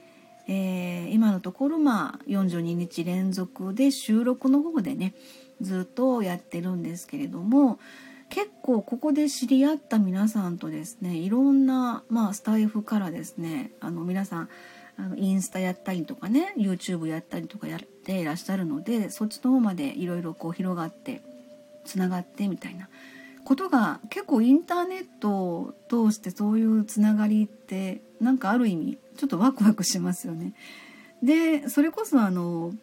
[0.49, 5.13] えー、今のところまあ42日連続で収録の方でね
[5.61, 7.79] ずっとやってるんですけれども
[8.29, 14.49] 結構ここで知り合った皆さんとですねいろんな、まあ、スタイフからですねあの皆さん
[14.97, 21.21] あのインスタやったりとかね YouTube やったりとかやっていらっしゃるのでそっちの方までいろいろこう広がって
[21.85, 22.89] つながってみたいな
[23.45, 30.53] ことが結構インターネットを通してそういうつながりってなんかある意味ちょっとワクワクしますよね。
[31.23, 32.73] でそれこそあの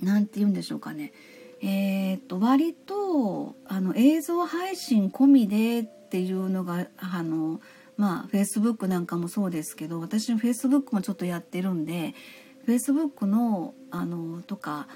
[0.00, 1.12] 何て言うんでしょうかね
[1.60, 7.60] えー、っと割とあの映像配信込みでっていうのがあの
[7.96, 12.14] まあ Facebook なんかもそうですけど私 Facebook もちょっとやってるんで
[12.68, 14.88] Facebook のあのとか、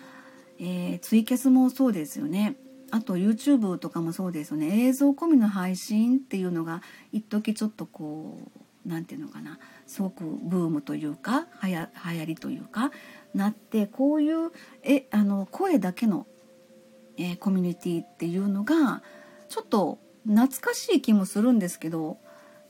[0.59, 2.57] えー、ツイキャスもそうですよね。
[2.91, 4.87] あと YouTube とかもそうですよね。
[4.87, 6.83] 映像込みの配信っていうのが
[7.13, 9.59] 一時ちょっとこう何て言うのかな。
[9.87, 12.93] すごくブームというかはや流行りというか
[13.33, 16.27] なってこういうえあの声だけの、
[17.17, 19.03] えー、コミュニティっていうのが
[19.49, 22.19] ちょっと懐かしい気もするんですけど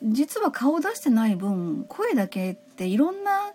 [0.01, 3.53] 実は顔出してない分声だけっていろんな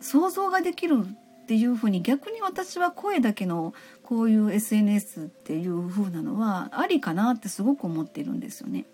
[0.00, 1.04] 想像ができる
[1.42, 8.84] っていうふうに逆に私は声だけのこういう SNS っていう風なのはありかなってすごく思ってるんですよね。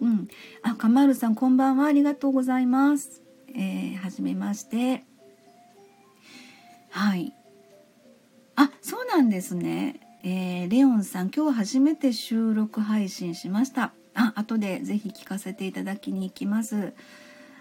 [0.00, 0.28] うん、
[0.62, 3.22] あカマールさんこんばんはありがとうございます。
[3.54, 5.04] えー、はじめまして。
[6.90, 7.32] はい。
[8.56, 10.00] あそうなんですね。
[10.24, 13.92] えー、レオンさん今日初めて収録配信しました。
[14.14, 16.94] あ後でぜひ聞かせていただきに行きます。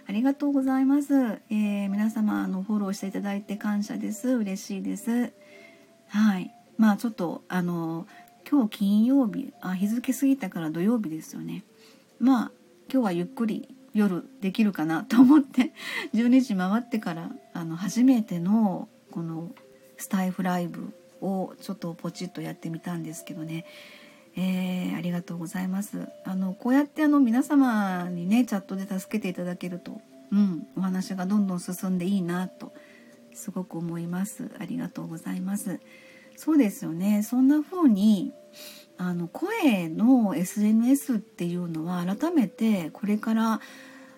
[0.05, 1.13] ありがとうございます。
[1.13, 4.29] えー、皆様のフォローしていただいて感謝です。
[4.29, 5.31] 嬉しいです。
[6.09, 6.53] はい。
[6.77, 8.05] まあちょっとあの
[8.49, 11.63] 今日金曜日あ日付過ぎたから土曜日ですよね。
[12.19, 12.51] まあ
[12.91, 15.71] 今日はゆっくり夜できるかなと思って
[16.13, 19.51] 12時回ってからあの初めてのこの
[19.97, 23.65] スタイフライブをちょっとポチッとやってみたんですけどね
[24.35, 26.07] えー、ありがとうございます。
[26.25, 32.73] あのこうやってあの皆様にねチャットで助けていただけると、うん、お話がどんどん進んでいいなと
[33.33, 34.49] すごく思います。
[34.59, 35.79] ありがとうございます。
[36.35, 37.23] そうですよね。
[37.23, 38.33] そんな風に
[38.97, 43.61] あの声の SNS っていうのは改めてこれから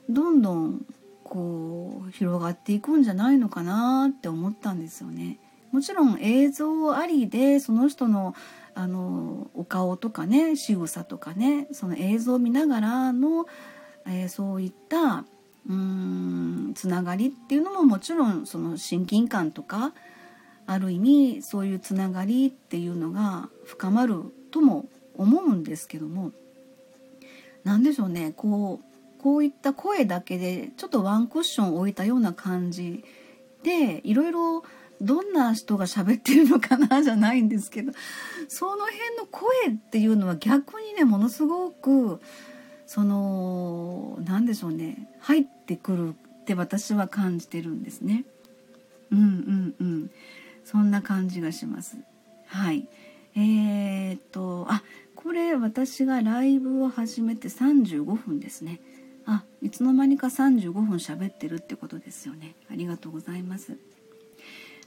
[0.09, 0.85] どんどん
[1.23, 5.39] こう広がっていくんじゃないのかなって思ったんですよね。
[5.75, 8.33] もちろん映像ありでその人の
[8.75, 13.45] あのお顔とかね仕草とかねその映像を見ながらの、
[14.07, 15.25] えー、そういった
[15.67, 19.93] うんつながりっていうのももちろんその親近感とか
[20.65, 24.21] ある意味そういうつながりっていうのが深まる
[24.51, 26.31] とも思うんですけども
[27.65, 33.03] 何でしょうねこうこういった声だけでちょっとワンクッション置いたような感じ
[33.63, 34.63] でいろいろ
[35.01, 37.91] どんな人が喋ってるのかなじゃないんですけど
[38.47, 42.21] その辺の声っていうのは逆にねものすごく
[42.85, 46.09] その何でしょうね入ってくる
[46.41, 48.25] って私は感じてるんですね。
[49.11, 50.11] うんうんうん
[50.63, 51.97] そんな感じがします。
[52.47, 52.87] はい
[53.35, 54.83] えー、っとあ
[55.15, 58.79] これ私がライブを始めて35分ですね。
[59.25, 62.55] あいつの間にか35分喋ってるってことですよね。
[62.71, 63.77] ありがとうございます。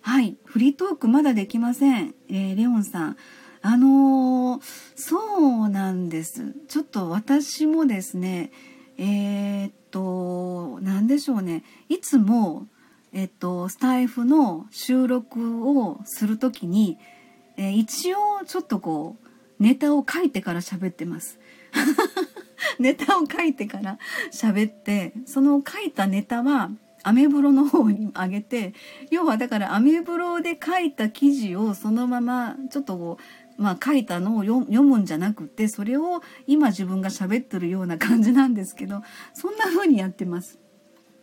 [0.00, 2.14] はい、フリートークまだできません。
[2.28, 3.16] えー、レオンさん、
[3.60, 4.62] あのー、
[4.96, 6.54] そうなんです。
[6.68, 8.50] ちょっと私もですね
[8.98, 11.64] えー、っと何でしょうね。
[11.88, 12.66] いつも
[13.12, 16.98] えっとスタイフの収録をする時に、
[17.56, 21.38] えー、一応ちょっとこうネタを書いてから喋ってます。
[22.78, 23.98] ネタを書いてから
[24.32, 26.70] 喋ってその書いたネタは
[27.02, 28.74] アメブロの方に上げて
[29.10, 33.18] 要はだからアメブロで書いた記事をそのままちょっとこ
[33.58, 39.02] う、まあ、書いたのを読むんじゃなくてそれを今自分が喋ってるような感じなんですけど
[39.34, 40.58] そんな風にやってます。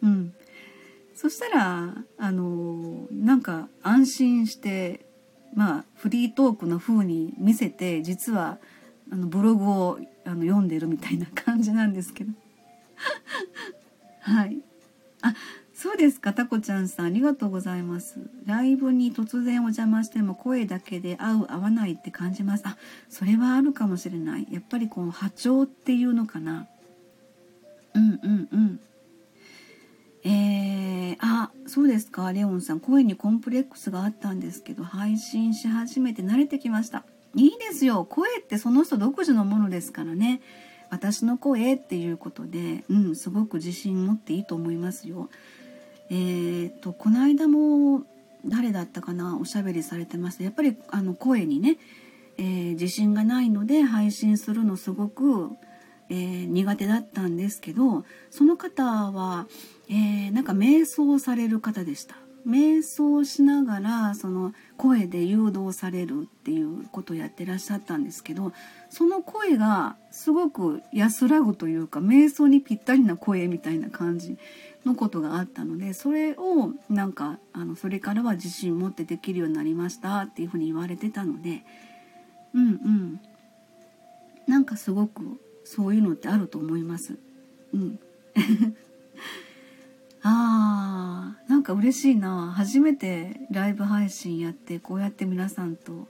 [0.02, 0.34] うん、
[1.16, 5.06] そしたらあのなんか安心して
[5.54, 8.60] まあフリートークの風に見せて実は
[9.12, 12.32] あのブログをあの読んでるみたいな感じなんですけど。
[14.22, 14.60] はい。
[15.22, 15.34] あ
[15.86, 17.06] そうですかタコちゃんさん。
[17.06, 18.18] ありがとうございます。
[18.48, 22.64] ライブに突然お邪魔しても声だけで合う合わないって感じます。
[22.66, 22.76] あ
[23.08, 24.48] それはあるかもしれない。
[24.50, 26.68] やっぱりこの波長っていうのかな。
[27.94, 28.80] うんうんうん。
[30.24, 32.80] えー、あそうですかレオンさん。
[32.80, 37.06] 声にコンプレックスがあったんですけど配信し始めて慣れてきました。
[37.36, 38.06] いいですよ。
[38.06, 40.42] 声ってその人独自のものですからね。
[40.90, 45.30] 私の声っていうことで、うん、すごく自信持っていいと思いますよ。
[46.10, 48.04] えーと、この間も
[48.46, 51.78] 誰だったかなおしゃべりされてましたやっぱりあの声にね、
[52.38, 55.50] えー、自信がないので配信するのすごく、
[56.10, 59.48] えー、苦手だったんですけどその方は、
[59.90, 62.16] えー、なんか瞑想される方でした。
[62.48, 68.54] 瞑想しながらその声で誘導されるっていうことをやってらっしゃったんですけど
[68.92, 74.38] その声がすごく安らぐというか瞑想にぴったりな声みたいな感じ
[74.86, 81.64] のことがあったのでそれをなんかあのそれからは自信持ってできるようになりましたっていうふうに言われてたので
[82.56, 83.20] うんうん。
[84.48, 87.18] なんかすごくそういうのってあると思います。
[87.74, 88.00] うん。
[90.24, 92.54] あーなんか嬉しいな。
[92.56, 96.08] 初めてライブ配信やってこうやって皆さんと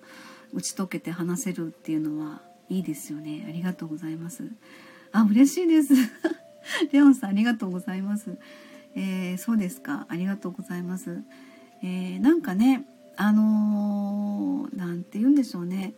[0.54, 3.46] 打ち解けて話せるっていうのはいいですよね。
[3.50, 4.50] ありがとうございます。
[5.12, 5.94] あ嬉しいです。
[6.94, 8.38] レオンさんありがとうございます。
[8.96, 10.06] えー、そうですか。
[10.10, 11.22] ありがとうございます。
[11.84, 12.86] えー、なんかね、
[13.18, 15.94] あのー、なんて言うんでしょうね。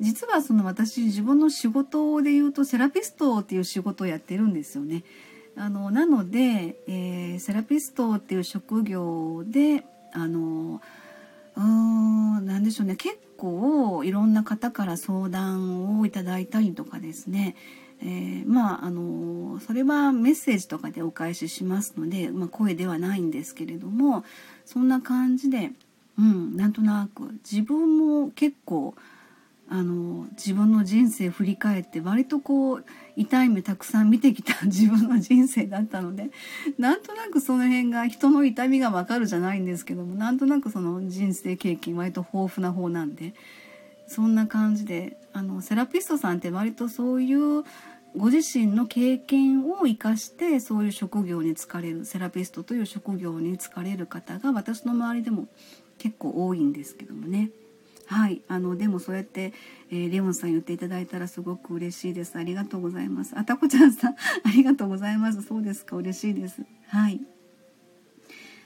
[0.00, 5.04] 実はその私自分の仕事で言うとセラピストっていう仕事をやってるんですよね。
[5.56, 10.82] あのなので、えー、セラピストっていう職業であの
[11.56, 17.56] うーん何でしょうね結構いろんな方から相談をいただいたりとかですね
[18.00, 24.24] えー、まああのそれはメッセージとかでお返ししますので、まあ、声ではないんですけれども
[24.64, 25.70] そんな感じで、
[26.18, 28.94] うん、なんとなく自分も結構
[29.68, 32.84] あの自分の人生振り返って割とこう
[33.16, 36.30] 痛い目たくさん見てきた 自分の人生だったので
[36.78, 43.34] なんとなくその辺が人の痛みがわかるじゃないんですけどもなんとなくその人生経験割と豊富な方なんで
[44.06, 47.64] そんな感じであのセラピストさんって割とそういう
[48.16, 55.48] ご自身の経験を生かしてそういう職業に就かれるセラピストという職業に就かれる方が私の周りでも
[55.98, 57.50] 結構多いんですけどもね。
[58.06, 59.52] はい、あのでもそうやって、
[59.90, 62.38] えー、レオンさん言っていただいたらすごく嬉しいです。
[62.38, 63.34] ありがとうございます。
[63.36, 64.16] あたこちゃんさんあ
[64.54, 65.42] りがとうございます。
[65.42, 66.62] そうですか、嬉しいです。
[66.86, 67.20] はい。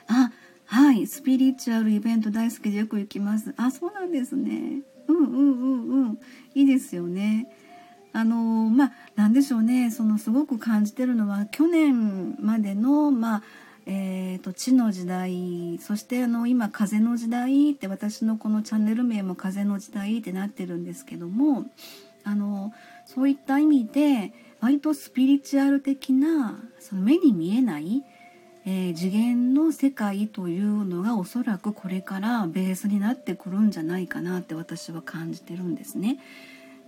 [0.09, 0.31] あ、
[0.67, 3.55] はい、スピリチュアルイベント大好きでよく行きます。
[3.57, 4.83] あ、そうなんですね。
[5.11, 6.19] うんうんうんうん
[6.55, 7.49] いいですよね。
[8.13, 8.37] あの
[8.71, 13.43] まあ何でしょうねそのすごく感じてるのは去年までのまあ
[13.87, 21.67] えーと、地の時代そしてあの今「風の時代」って私のこのチャンネル名も「風の時代」ってなってるんですけども
[22.23, 22.73] あの
[23.07, 28.05] そういった意味で割とスピリチュアル的なその目に見えない
[28.67, 36.19] えー、次元の世界というのがおそらくこれからベースになってくるんじゃないかなって私は感じてるんですね。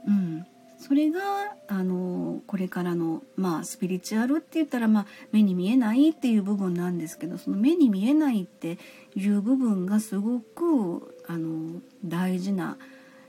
[0.07, 0.47] うん、
[0.79, 1.20] それが
[1.68, 8.79] あのこれからの、まあ、スピリチュアルって言ったら、まあ、目に見えないっていう部分なんですけどその目に見えないって
[9.14, 12.79] いう部分がすごくあの大事な、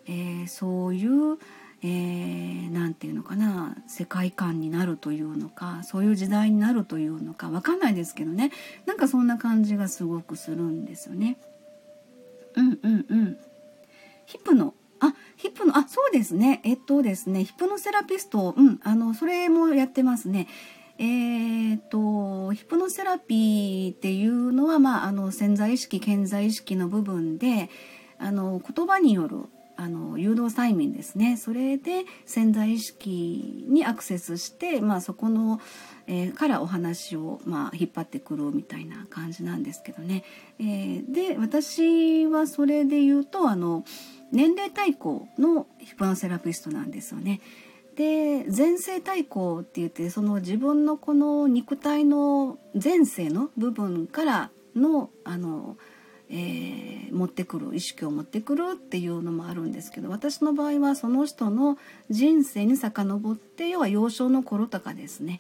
[0.08, 1.38] えー、そういう、
[1.84, 8.52] えー、て言うのかな世界観になるというのかそういう時代になるというのか分かんないですけどね。
[8.86, 11.38] なんかそんな感じがすごくするんですよね。
[12.56, 13.38] うんうんうん。
[14.26, 14.74] ヒプノ。
[15.02, 15.78] あヒップノ。
[15.78, 16.62] あそうですね。
[16.64, 17.44] えっとですね。
[17.44, 18.54] ヒプノセラピスト。
[18.56, 18.80] うん。
[18.84, 20.48] あのそれもやってますね。
[21.00, 27.72] えーと、ヒプノセラピーっていうのは、まあ、あの潜在意識顕在意識の部分で
[28.20, 29.46] あの言葉による
[29.76, 35.60] あの誘導催眠ですねそれで潜在意識にアクセスして、まあ、そこの、
[36.08, 40.24] えー、からお話を、まあ、引っ張ってくるみたいな感じなんですけどね。
[40.60, 43.84] えー、で私はそれで言うとあの
[44.32, 47.42] 年齢対抗のヒプノセラピストなんですよね。
[47.96, 55.78] で前世対抗って言ってその自分のこの肉体の前世の部分からのあの
[56.36, 61.78] えー、持ってくる意識を持ってくるっていうのもあるんですけど私の場合はその人の
[62.10, 65.40] 人生に遡って要は幼少の頃とかですね、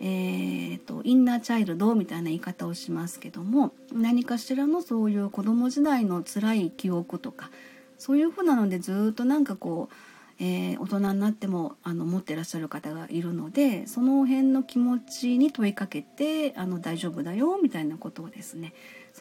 [0.00, 7.50] えーと、インナーチャイルドみたいな言い方をしますけども何かしらのそういう子供時代の辛い記憶とか
[7.98, 9.94] そういうふうなのでずっとなんかこう
[10.40, 18.72] えー、大人になってもあの持ってらっしゃる方がいるのでその辺の気持ちに問いかけてあの大丈夫だよみたいなことをですね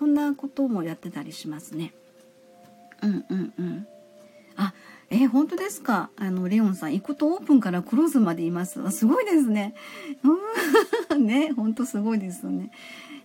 [0.02, 1.94] そんなこともやってたりしますね。
[3.04, 3.88] うんうんうん。
[4.56, 4.74] あ、
[5.12, 6.10] えー、本当ですか？
[6.18, 8.82] あのレオンさん、行くとオープンからクローズまでいます。
[8.90, 9.76] すごいですね。
[11.12, 12.72] うん、 ね、本当すごいですよね。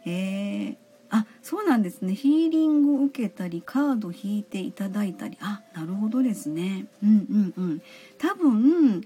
[0.04, 0.76] えー、
[1.08, 2.14] あ、そうなんですね。
[2.14, 6.88] ヒーリング受けたり、カード引いていただいたり、あ、なるほどですね。
[7.02, 7.82] うんうんうん。
[8.18, 9.00] 多分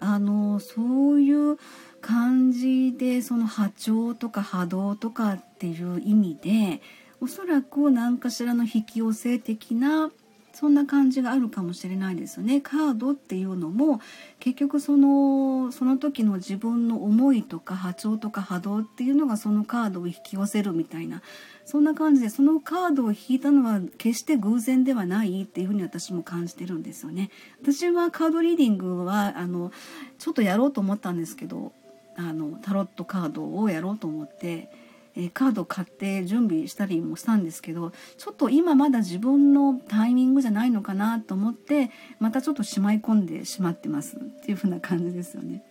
[0.00, 1.56] あのそういう
[2.00, 6.82] 感じでその波長とか波動とかっていう意味で
[7.22, 10.10] おそらく何かしらの引き寄せ的な
[10.52, 12.60] そんな感じがあるかもしれないですよね。
[12.60, 14.00] カードっていうのも
[14.40, 21.22] 結局そのその時の自分の思いとか波長とか波動っていうのがそのカードを引き寄せるみたいな
[21.64, 27.30] そんな感じでそのカードを引いたのは決して偶然ではないっていうふうに私も感じてるんですよね。
[27.62, 29.70] 私はカードリーディングはあの
[30.18, 31.70] ちょっとやろうと思ったんですけど
[32.16, 34.81] あのタロットカードをやろうと思って。
[35.16, 45.62] えカード買って準備したりもしたんですけどちょっと今まだ自分のタイミングじゃないのかなと思ってまたちょっとしまい込んでしまってますっていう風な感じですよね。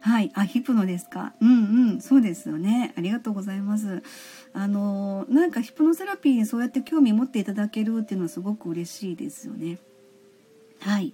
[0.00, 1.34] はい、あ、ヒプノですか？
[1.42, 2.94] うんうん、そうですよね。
[2.96, 4.02] ありがとうございます。
[4.54, 9.78] あの、なんかヒプノセラピーにそうやって興味持っていただけるっていうのはすごく嬉しいですよね。
[10.80, 11.12] はい。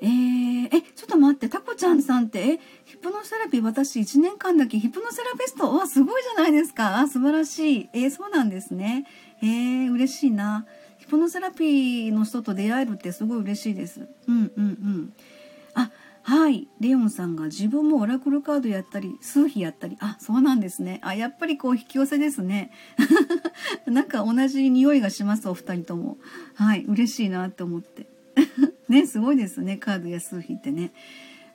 [0.00, 6.98] えー、え、ちょっと待って、タコちゃんさんって、え、ヒプノセラピー私1年間だけヒプノセラピスト、わ、すごいじゃないですか。
[6.98, 7.88] あ、素晴らしい。
[7.92, 9.06] えー、そうなんですね。
[9.42, 10.66] えー、嬉しいな。
[10.98, 14.08] ヒプノセラピーの人と出会えるってすごい嬉しいです。
[14.28, 15.12] うんうんうん。
[15.74, 15.90] あ、
[16.22, 16.68] はい。
[16.78, 19.96] レオンさんが自分もオラクルカードやったり、数秘やったり。
[20.00, 21.00] あ、そうなんですね。
[21.02, 22.70] あ、やっぱりこう引き寄せですね。
[23.86, 26.18] なんか同じ匂いがします、お二人とも。
[26.54, 26.84] はい。
[26.84, 28.06] 嬉しいなって思って。
[28.88, 30.92] ねすごいですねカードや数比ってね。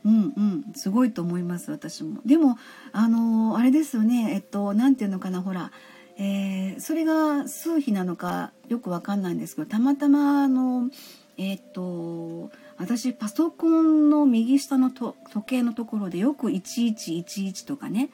[0.06, 2.20] うんうんすごいと思います私も。
[2.26, 2.58] でも
[2.92, 5.72] あのー、あれですよねえっと何て言うのかなほら、
[6.18, 10.90] えー、それが数比なのかよくわかんないんですけどたまたまあの
[11.38, 15.16] えっと私パソコンの右下の時
[15.46, 18.10] 計のところでよく1111とかね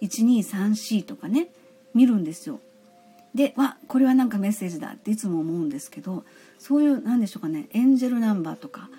[0.00, 1.48] 1234とかね
[1.94, 2.60] 見るんですよ。
[3.34, 6.24] でわこれはなんかメッセージだっていつも思うんですけど
[6.58, 8.90] そういう何でしょうかねエンジェルナンバーとか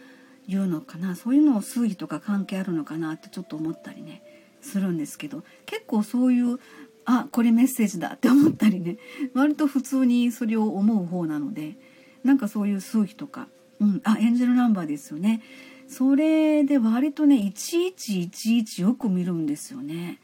[0.47, 4.23] いうのかなそういうのを数字とか関係あるのかなってちょっと思ったりね
[4.61, 6.59] するんですけど結構そういう
[7.05, 8.97] あこれメッセージだって思ったりね
[9.33, 11.77] 割と普通にそれを思う方なので
[12.23, 13.47] なんかそういう数比とか、
[13.79, 15.41] うん、あエンジェルナンバーですよね。
[15.87, 20.19] それで割とね1111よく見るんですよね。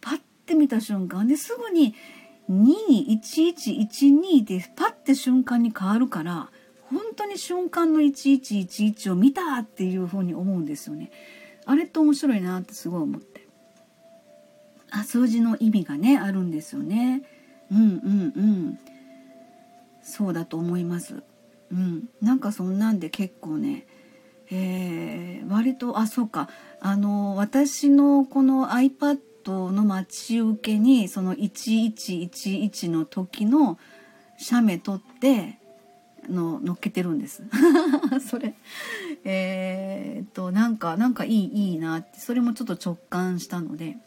[0.00, 1.94] パッて見た瞬間ですぐに
[2.50, 6.50] 21112でパッて瞬間に変わるから
[6.90, 11.10] 本当に瞬間の1111を見たっていうふうに思うんですよね。
[11.66, 13.46] あれって面白いなってすごい思って。
[14.90, 17.22] あ数字の意味がねあるんですよね。
[17.70, 18.78] うんうんうん。
[20.02, 21.22] そうだと思います。
[21.70, 22.08] うん。
[22.20, 23.86] なんかそんなんで結構ね、
[24.50, 26.48] えー、割とあそうか
[26.80, 33.78] あの私のこの iPad の待ち受けにその1111の時の
[34.38, 35.59] 写メ撮って
[36.30, 37.42] の乗っけてるんです
[38.28, 38.54] それ
[39.24, 43.98] えー、っとなんかなんかいいいいなってそれもちょっと直感したので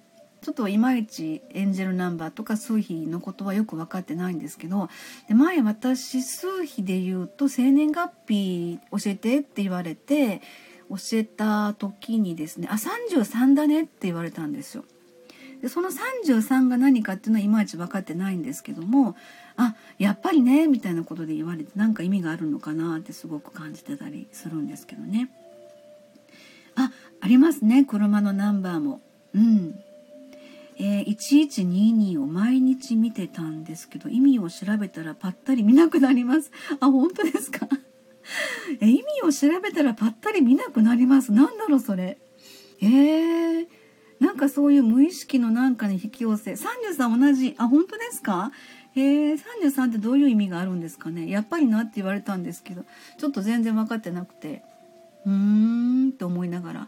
[0.41, 4.89] ちょっといまいちエンジェルナンバーとか数比のことはよく分かってないんですけど
[5.29, 10.41] で前私数比で言うと生年月日教えてって言われて
[10.89, 14.83] 教えた時にですね「あ33だね」って言われたんですよ。
[15.63, 19.15] でその33が何かっていうのはいまいち分かってないんですけども
[19.55, 25.29] あやっぱりねみたいなことで言われて何か意味があるのかなってすごく感じてたりするんですけどね。
[26.75, 26.91] あ
[27.21, 28.99] ありますね車のナンバーも。
[29.33, 29.79] うん。
[30.79, 36.51] えー、1122を毎日見てたんですけど意味を調べたらぱったり見なくなります。
[36.81, 37.69] あ本当ですか？
[38.81, 41.31] え意味を調べたらぱったり見なくなります。
[41.31, 42.17] なんだろうそれ。
[42.81, 43.67] えー、
[44.23, 48.51] なんかそういう無意識のなんかに引き寄せ33同じあ本当ですか？
[48.95, 51.29] へえ33ってどういう意味があるんですかね？
[51.29, 52.85] やっぱりなって言われたんですけど
[53.19, 54.63] ちょっと全然分かってなくて
[55.25, 56.87] うーんって思いながら、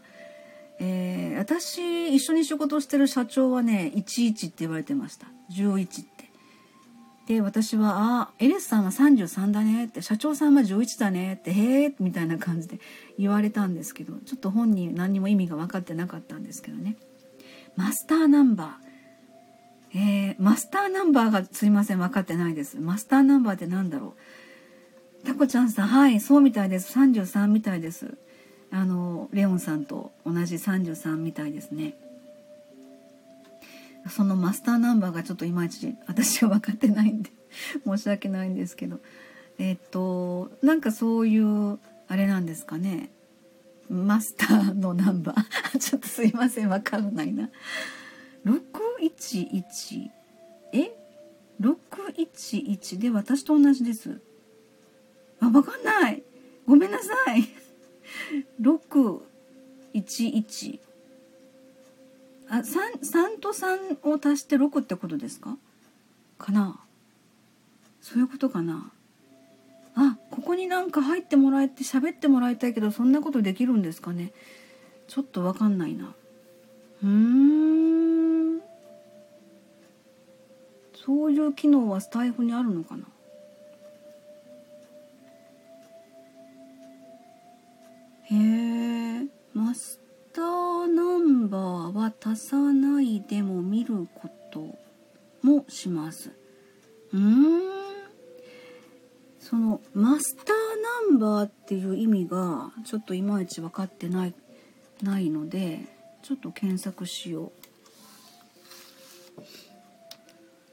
[0.78, 5.26] えー、私一緒に仕事してる社長はね11って言われてました。
[5.52, 6.16] 11って。
[7.26, 12.78] で私は「あエレスさんは33だね」って「社長さんは11だね」って「へえ」みたいな感じで
[13.18, 16.96] 言われたんですけどちょっと本人何にも意味が分かってなかったんですけどね。
[17.76, 18.86] マスターナンバー。
[19.98, 22.78] えー、マスターナンバーがすいません分かってないです。
[22.78, 24.14] マスターナンバーって何だろ
[25.22, 25.26] う。
[25.26, 26.98] タコちゃんさんはいそうみたいです。
[26.98, 28.16] 33みたいです。
[28.70, 31.94] あのレオンさんと同じ33みたいですね。
[34.08, 37.30] そのマスターナンバーがちょっといまいち私は分かってないんで
[37.84, 39.00] 申し訳ないんですけど。
[39.58, 43.10] えっとなんかそういうあれなんですかね。
[43.88, 45.44] マスターのナンバー。
[45.78, 47.50] ちょっとすいません分からないな。
[48.44, 50.10] 611
[50.72, 50.92] え
[51.60, 54.20] ？611で私と同じです。
[55.40, 56.22] あ分かんない。
[56.66, 57.48] ごめんなさい。
[58.60, 60.80] 611
[62.48, 65.56] あ 3, 3と3を足して6ってことですか？
[66.38, 66.80] かな。
[68.00, 68.92] そういうことかな。
[69.98, 74.32] あここになんか入ってもらえて喋ってもらいたいけどそんなことできるんですかね？
[75.08, 76.14] ちょっとわかんないな。
[77.02, 78.60] うーん。
[81.04, 83.06] そういう機能はスタイフにあるのかな？
[88.24, 90.00] へえマス
[90.34, 94.76] ターナンバーは足さないでも見ること
[95.42, 96.32] もします。
[97.14, 97.75] うーん。
[99.48, 100.46] そのマスター
[101.10, 104.34] ナンバーっていう意味がちょっといまいち分かってない
[105.02, 105.80] ないので
[106.22, 107.52] ちょっと検索しよ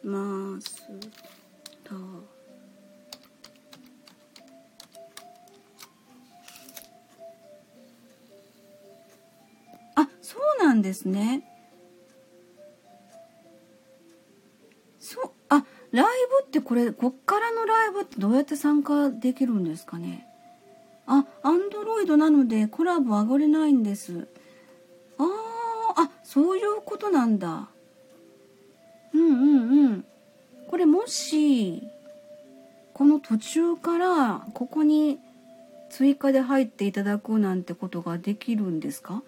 [0.03, 0.87] うマス
[1.83, 2.33] ター
[10.73, 11.43] なんですね。
[14.99, 20.27] そうあライブってこれこっからのライブってどうやって参加できるんですかね？
[21.07, 24.27] あアンドロイドなのでコラボ上がれないんです。
[25.17, 25.27] あー
[25.95, 27.69] あそういうことなんだ。
[29.15, 30.05] うんうんうん。
[30.67, 31.81] これもし
[32.93, 35.19] この途中からここに
[35.89, 39.23] 追加で入っていただくなんてことができるんですか？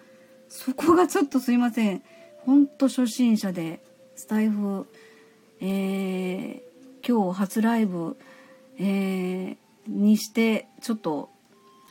[0.48, 2.02] そこがちょっとすいません。
[2.44, 3.80] ほんと初心者で
[4.14, 4.86] スタイフ
[5.60, 6.65] えー、
[7.06, 8.16] 今日初ライブ、
[8.78, 11.30] えー、にしてちょっと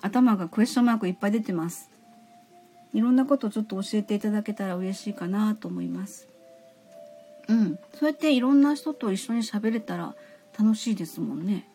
[0.01, 1.89] 頭がクエスチョンマークいっぱい出てます。
[2.93, 6.27] いろんなことちょっと教えていただけたら嬉しいかなと思います。
[7.47, 7.79] うん。
[7.93, 10.15] そうやっていろんな人と一緒に喋れたら
[10.57, 11.67] 楽しいですもんね。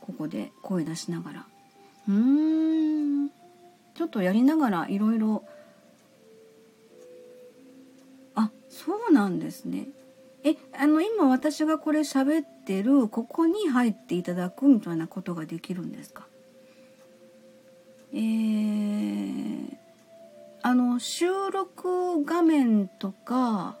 [0.00, 1.46] ここで声出しながら。
[2.08, 3.28] うーん。
[3.94, 5.44] ちょっとやりながらいろいろ。
[8.34, 9.88] あそうなんですね。
[10.44, 16.26] えあの今私がこれ喋ってるここに入っていただくみたいなことができるんですか？
[18.12, 19.76] えー、
[20.62, 23.76] あの収録画面とか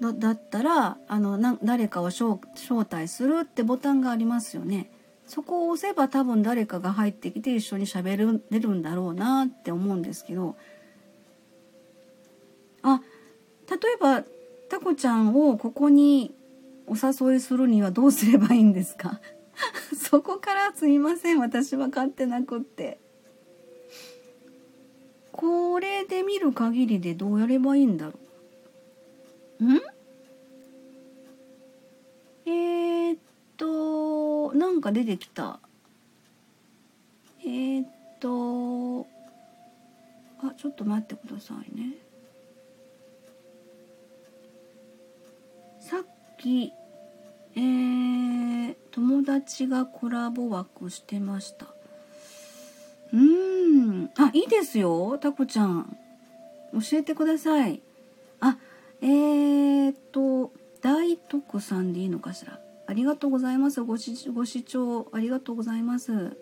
[0.00, 2.38] だったらあのな誰かを招
[2.88, 4.90] 待するってボタンがありますよね。
[5.26, 8.16] そこを押せば多分誰かが入ってきて一緒に喋
[8.50, 10.56] れるんだろうなって思うんですけど
[12.82, 13.02] あ
[13.68, 14.24] 例えば
[14.68, 16.34] タコちゃんをここに
[16.86, 19.20] お誘いするにはどうすればいいんですか？
[19.96, 22.98] そこからすいません私分かってなくって。
[25.32, 28.12] これで見る限りでどうやればいいんだろ
[29.60, 29.64] う？
[29.64, 29.80] ん？
[32.46, 33.18] えー、っ
[33.56, 35.60] となんか出てきた。
[37.44, 37.88] えー、っ
[38.18, 39.06] と
[40.40, 41.92] あちょっと待ってくださいね。
[46.38, 46.72] き
[47.54, 51.66] えー、友達がコラボ枠してました。
[53.12, 54.10] うーん。
[54.16, 55.96] あいいですよタコちゃん。
[56.72, 57.80] 教えてください。
[58.40, 58.56] あ
[59.00, 62.60] えー、っと大徳さんでいいのかしら。
[62.86, 63.82] ありがとうございます。
[63.82, 66.36] ご視ご視聴ありがとうございます。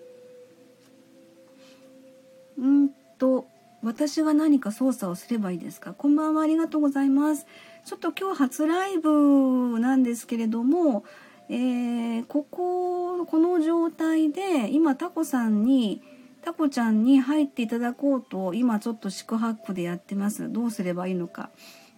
[2.59, 3.47] うんと
[3.83, 5.93] 私が何か操作をすればいいですか。
[5.93, 6.43] こんばんは。
[6.43, 7.47] ありがとうございます。
[7.87, 11.05] ちょっと今日初ライブなんですけれども
[11.49, 16.03] えー、ここ、この状態で、今タコさんに、
[16.43, 20.53] タコちゃんに入っていただこうと、今ちょっと四苦八苦でやってます。
[20.53, 21.51] どうすればいいのか。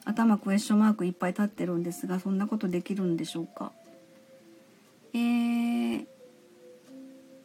[0.05, 3.73] 頭クエスチョンマークいっぱい立ってるんですが、そんなことできるんでしょうか。
[5.15, 6.07] えー、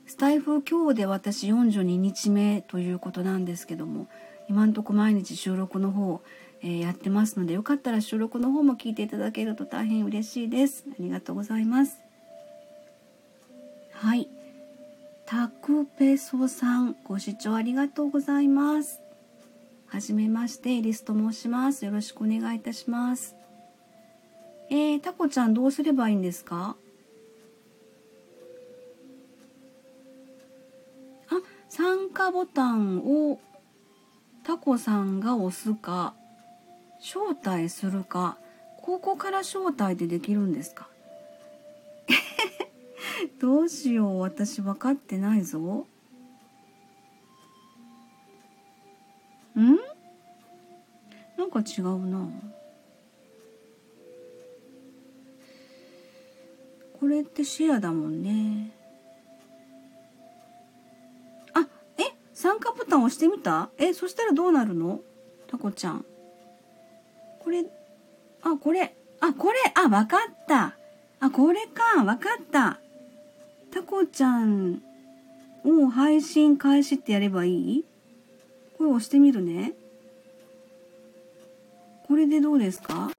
[0.06, 4.08] スタイフ今日で私42日目ということなんですけども、
[4.50, 6.22] 今んとこ毎日収録の方、
[6.66, 10.86] えー、やってますのでよかったら収録の方も聞いていただけると大変嬉しいです。
[10.90, 11.98] ありがとうございます。
[13.92, 14.30] はい。
[15.26, 19.00] タクペソさんご視聴ありがとうございます。
[19.88, 21.86] はじめましてリスと申します。
[21.86, 23.36] よろしくお願いいたします。
[24.70, 26.78] えー、タコちゃんどうすればいいんですか？
[31.30, 33.40] あ参加ボタンを
[34.44, 36.16] タコさんが押すか。
[37.04, 38.38] 招待するか
[38.82, 40.88] ここから招待でできるんですか？
[43.40, 45.60] どうしよう私分かってないぞ。
[49.58, 49.78] ん？
[51.38, 52.28] なんか違うな。
[57.00, 58.72] これってシェアだもんね。
[61.54, 63.70] あえ参加ボタン押してみた？
[63.78, 65.02] えそしたらどうなるの？
[65.48, 66.06] タコちゃん。
[67.44, 67.66] これ、
[68.42, 70.78] あ、これ、あ、これ、あ、わかった。
[71.20, 72.80] あ、これか、わかった。
[73.72, 74.82] タコちゃん
[75.66, 77.86] を配信開始ってやればいい？
[78.78, 79.74] これ押してみるね。
[82.08, 83.12] これでどうですか？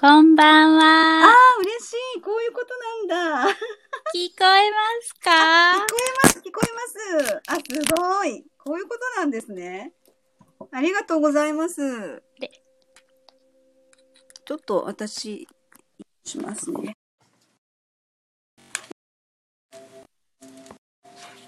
[0.00, 1.24] こんばんは。
[1.24, 2.20] ああ、嬉しい。
[2.22, 2.68] こういうこと
[3.08, 3.54] なんだ。
[4.14, 5.30] 聞こえますか？
[5.30, 5.32] 聞
[5.80, 6.80] こえます、聞こえま
[7.28, 7.42] す。
[7.46, 7.60] あ、す
[7.94, 8.42] ごい。
[8.56, 9.92] こういうことなんですね。
[10.72, 12.22] ありがとうございます。
[14.46, 15.46] ちょっと私、
[16.24, 16.94] しますね。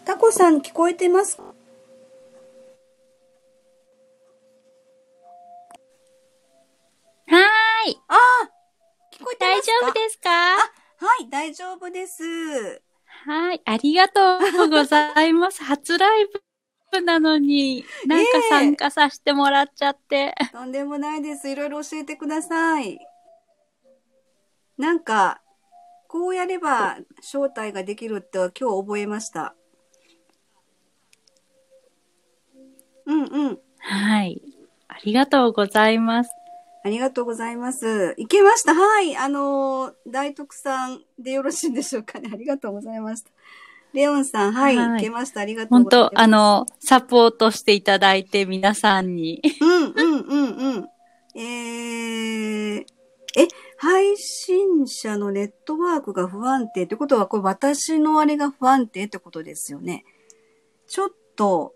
[0.04, 7.98] タコさん聞こえてますはーい。
[8.08, 8.50] ああ
[9.12, 9.62] 聞こえてますか？
[9.62, 10.79] 大丈夫ですか？
[11.00, 12.22] はい、大丈夫です。
[13.24, 14.20] はい、ありがと
[14.66, 15.64] うございます。
[15.64, 16.26] 初ライ
[16.92, 21.48] ブなのに、なんか参加させてもらっちゃって、えー、とんでもないです。
[21.48, 22.98] いろいろ教えてください。
[24.76, 25.40] なんか、
[26.06, 29.54] こうやれば招待ができるって今日覚えました。
[33.06, 33.60] うんうん。
[33.78, 34.42] はい。
[34.88, 36.39] ありがとうございます。
[36.82, 38.14] ありがとうございます。
[38.16, 38.74] いけました。
[38.74, 39.16] はい。
[39.16, 42.30] あの、大徳さんでよろしいんでしょうかね。
[42.32, 43.30] ありがとうございました。
[43.92, 44.76] レオンさん、はい。
[44.76, 45.40] はい、いけました。
[45.40, 46.10] ありがとうございます。
[46.10, 49.42] 本当あの、サポートしていただいて、皆さんに。
[49.60, 50.88] うん、うん、うん、うん。
[51.34, 52.84] えー、
[53.36, 60.04] え、配信者のネットワークが不安定ってことは、これ私のあれが不安定ってことですよね。
[60.86, 61.74] ちょっと、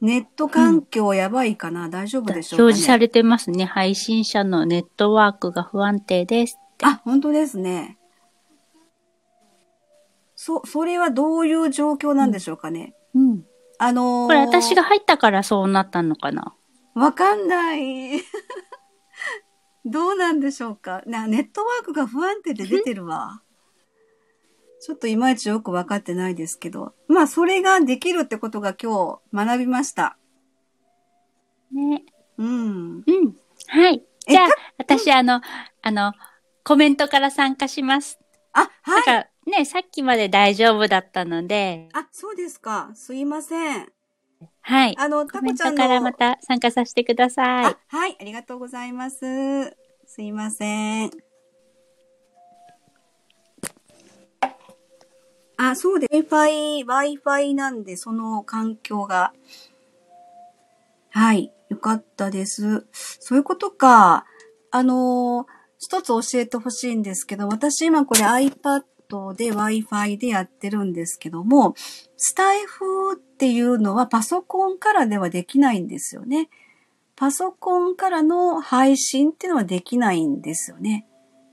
[0.00, 3.64] ネット環境やばいかな、うん、大丈夫でしょうか、ね、表示されてますね。
[3.66, 7.98] 配信者のネットワークが不安定ですあ、本当ですね。
[10.34, 12.94] そ、それはどういう状況なんでしょうかね？
[13.14, 13.30] うん。
[13.30, 13.44] うん、
[13.78, 16.54] あのー、これ私が入ったからそうなったのかな？
[16.94, 18.22] わかんない。
[19.84, 21.02] どうなんでしょうか？
[21.06, 23.42] な、ネットワークが不安定で出てるわ。
[24.80, 26.94] ちょっといまいちよくわかってないですけど。
[27.06, 30.16] まあ、それができるってことが今日学びました。
[31.70, 32.02] ね。
[32.38, 32.46] うん。
[32.46, 33.36] うん。
[33.68, 34.02] はい。
[34.26, 35.42] じゃあ、私、あの、
[35.82, 36.14] あの、
[36.64, 38.18] コメントから参加します。
[38.52, 39.06] あ、はい。
[39.06, 41.88] なんか、ね、さっきまで大丈夫だったので。
[41.92, 42.90] あ、そうですか。
[42.94, 43.92] すいません。
[44.62, 44.96] はい。
[44.98, 45.82] あの、タコちゃんの。
[45.82, 47.76] からまた参加させてください。
[47.88, 48.16] はい。
[48.18, 49.76] ありがとうございます。
[50.06, 51.29] すいません。
[55.62, 59.34] あ、そうで Wi-Fi、Wi-Fi なんで、その環境が。
[61.10, 61.52] はい。
[61.68, 62.86] よかったです。
[62.92, 64.24] そういうことか。
[64.70, 65.46] あのー、
[65.78, 71.74] 一つ教えてほしいんですけど、私今これ iPad で Wi-Fi でやってるんですけども、
[72.16, 76.48] スタイフっていうのはパソコンからではできないんですよね。
[77.16, 81.06] パソコンからの配信っていうのはできないんですよね。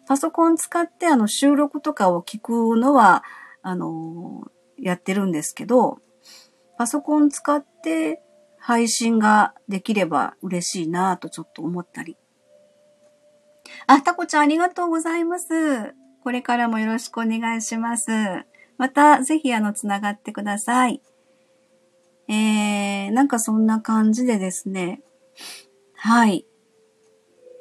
[0.08, 3.26] パソコン使ってあの収録とかを聞くのは
[3.68, 6.00] あの、やってるんですけど、
[6.78, 8.22] パソコン使って
[8.58, 12.16] 配信ができれば嬉しいなとちょっと思ったり。
[13.86, 15.94] あ、タコちゃんありがとうございます。
[16.24, 18.10] これからもよろしくお願いします。
[18.78, 21.02] また、ぜひあの、つながってください。
[22.30, 25.02] えー、なんかそんな感じでですね。
[25.94, 26.46] はい。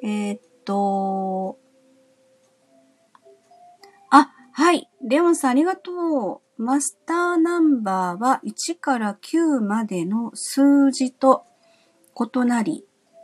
[0.01, 1.59] えー、っと、
[4.09, 4.89] あ、はい。
[5.03, 6.61] レオンさんありがとう。
[6.61, 11.45] マスターナンバーは1から9までの数字と
[12.15, 12.83] 異なり、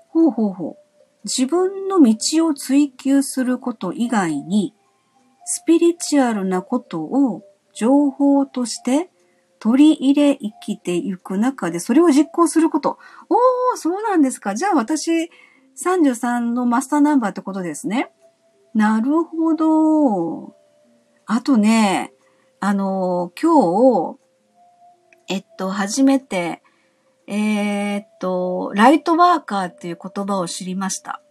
[0.10, 0.76] ほうほうほう。
[1.24, 4.76] 自分の道を追求すること以外に、
[5.46, 7.44] スピリチュアルなことを
[7.74, 9.10] 情報として
[9.60, 13.00] 取り入れ生きていく中で、それを実行すること。
[13.30, 14.54] おー、そうなんですか。
[14.54, 15.32] じゃあ私、
[15.84, 18.12] 33のマスターナンバーってことですね。
[18.76, 20.63] なるほど。
[21.36, 22.14] あとね、
[22.60, 24.20] あの、今日、
[25.30, 26.62] えっと、初めて、
[27.26, 31.24] えー、っと、ライトワーカーっていう言葉を知りました。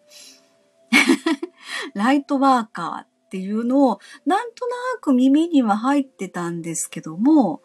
[1.95, 7.63] ライトワーカーっていうのを、なんとなく耳には入ってたんですけども、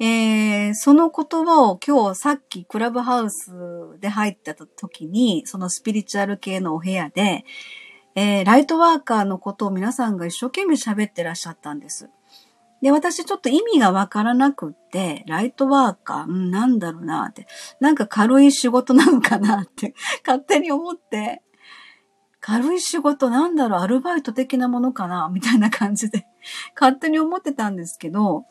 [0.00, 3.52] えー、その言葉を今日さっきクラブハウス
[4.00, 7.44] で入ってた時に、そのスピリチュアル系のお部屋で、
[8.14, 12.10] えー、ライトワーカーのことを皆さんが一生懸命喋ってらっしゃったんです。
[12.82, 17.46] で、私ちょっと意味がわからなくって、ライトワーカー、うん、なんだろうなって、
[17.78, 19.94] なんか軽い仕事なのかなって
[20.26, 21.42] 勝手に思って、
[22.40, 26.26] 軽い仕事なんだろう、アルバイト的なものかなみたいな感じで
[26.74, 28.46] 勝手に思ってたんですけど、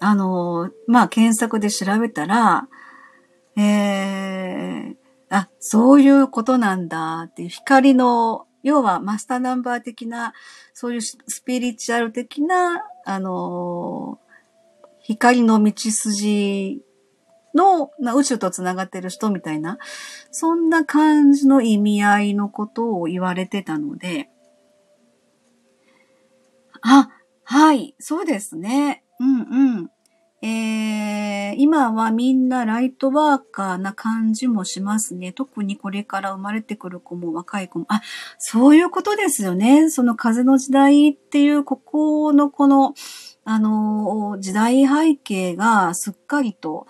[0.00, 2.68] あの、まあ、検索で調べたら、
[3.56, 4.96] えー、
[5.30, 10.34] あ、そういうことなんだって光の、要はマスターナンバー的な、
[10.74, 14.18] そういうスピリチュアル的な、あの、
[15.00, 16.82] 光の道筋
[17.54, 19.78] の、宇宙と繋がってる人みたいな、
[20.30, 24.28] そんな感じの意味合いのことを言われてたので、
[26.82, 27.08] あ、
[27.44, 29.02] はい、そうですね。
[29.18, 29.90] うんうん。
[30.40, 35.32] えー、今はみんなライトワーカーな感じもしますね。
[35.32, 37.86] 特にこれから生まれてくる子も若い子も。
[37.88, 38.02] あ、
[38.38, 39.90] そういうことですよね。
[39.90, 42.94] その風の時代っていう、ここのこの、
[43.44, 46.86] あの、時代背景がすっかりと、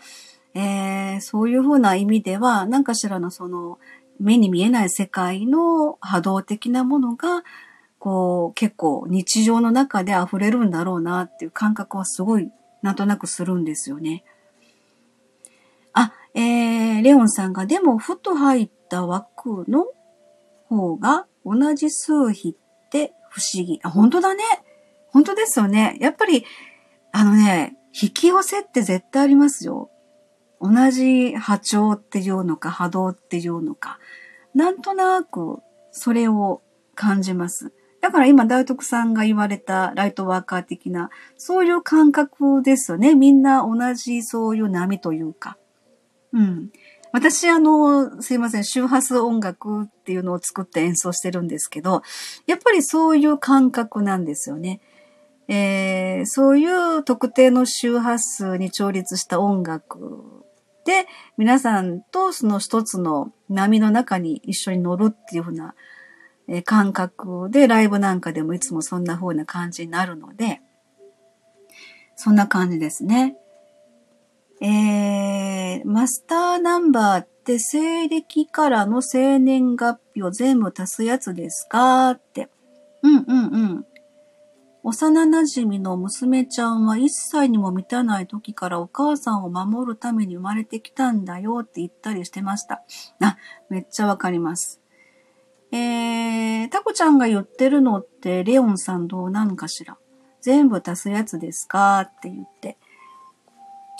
[0.55, 3.79] えー、そういうふうな意味では、何かしらのその、
[4.21, 7.45] 目に見えない世界の波動的なものが、
[7.99, 12.51] こう、結構日常の中で溢れるんだろうなっていう感覚はすごい
[12.83, 14.25] なんとなくするんですよね。
[15.93, 19.87] あ、えー、レオンさんが、でも、ふと入った枠の
[20.69, 23.81] 方が同じ数比って不思議。
[23.83, 24.45] あ、本当だね。
[25.11, 25.97] 本当ですよね。
[26.01, 26.45] やっぱり、
[27.13, 29.91] あのね、引き寄せって絶対ありますよ。
[30.61, 33.99] 同じ波長っていうのか波動っていうのか。
[34.55, 35.61] なんとなく
[35.93, 36.63] それを
[36.95, 37.73] 感じます。
[38.01, 43.15] だから今、大徳さんが言われたライトワーカー的な、そういう感覚ですよね。
[43.15, 45.59] みんな同じそういう波というか。
[46.33, 46.71] うん。
[47.13, 52.03] 私、あの、すいません、周波数音楽っていうのを作って演奏してるんですけど、
[52.47, 54.81] やっぱりそういう感覚なんですよね。
[55.49, 56.67] えー、そうい
[56.99, 60.45] う特定の周波数に調律した音楽
[60.85, 61.07] で、
[61.39, 65.75] 皆さんとその一つの波の中に一緒に乗るっていうふうな
[66.49, 70.61] え感覚でライブなんかでもいつもそんな風な感じになるので、
[72.17, 73.37] そんな感じですね。
[74.61, 82.49] えー、マスターナンバーって西暦からの生年月日を全部足すやつですかって。
[83.03, 83.87] うんうんうん。
[84.83, 92.83] 幼馴染の娘ちゃんは1歳にも満たない時からお母さんを守るために生まれてきたんだよって言ったりしてました。
[93.21, 93.37] あ、
[93.69, 94.81] めっちゃわかります。
[95.71, 99.99] えー、タコちゃんが言ってるのって、レオンさんどうなのかしら？
[100.41, 102.01] 全部足すやつですか？
[102.01, 102.79] って言って。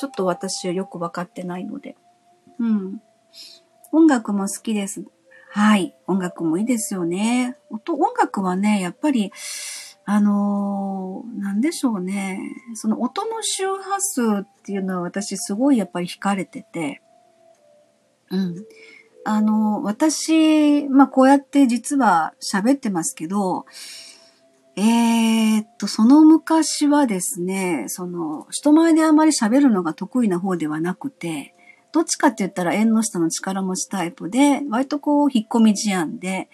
[0.01, 1.97] ちょっと私はよくわかってないので。
[2.59, 3.03] うん。
[3.93, 5.05] 音楽も好きです。
[5.51, 5.97] はい。
[6.07, 7.57] 音楽もいいですよね。
[7.71, 9.33] 音、音楽はね、やっぱり、
[10.05, 12.41] あのー、なんでしょうね。
[12.75, 17.03] その音の周波数っていうのは私すごいやっぱり惹かれてて。
[18.31, 18.55] うん。
[19.31, 23.67] あの、私、まあ、こうやって実は喋ってますけど、
[24.75, 31.55] えー、っと、その昔はですね、その、人前であまり喋るのが得意な方ではなくて、
[31.93, 36.49] どっちかって言ったら縁の下の力持ちタイプで、割とこう、引っ込み思案で、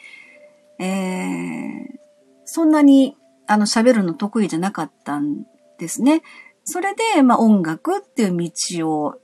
[0.81, 1.99] えー、
[2.45, 3.17] そんなに、
[3.47, 5.45] あの、喋るの得意じゃなかったん
[5.79, 6.23] ですね。
[6.65, 9.15] それで、まあ、音楽っていう道を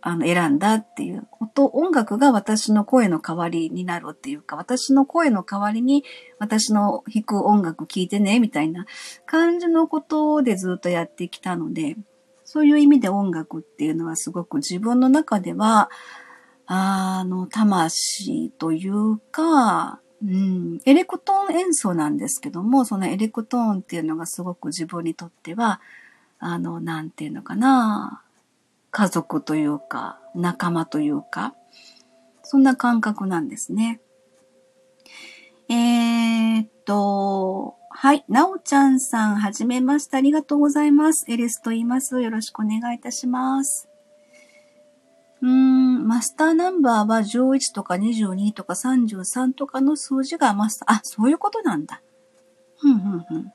[0.00, 6.04] あの、選んだっていう音、音楽が私の声の代わりになるっていうか、私の声の代わりに
[6.38, 8.86] 私の弾く音楽聴いてね、みたいな
[9.26, 11.96] 感じのことでずっとやってきたので、
[12.44, 15.90] そういう意味で音楽っていうのはすごく自分の中では、
[16.66, 25.80] あの、魂というか、うん、エレクトーン演奏なんですけども、そのエレクトーンっていうのがすごく自分にとっては、
[26.38, 28.22] あの、なんていうのかな、
[28.98, 31.54] 家族というか、仲間というか、
[32.42, 34.00] そんな感覚なんですね。
[35.68, 38.24] えー、っと、はい。
[38.28, 40.16] なおちゃんさん、はじめまして。
[40.16, 41.26] ありがとうございます。
[41.28, 42.20] エリスと言います。
[42.20, 43.88] よろしくお願いいたします。
[45.42, 52.02] うーん、マスターナンバーは11とか22とか33とかの数字がマスター、あ、そういうことなんだ。
[52.78, 53.52] ふんふんふん。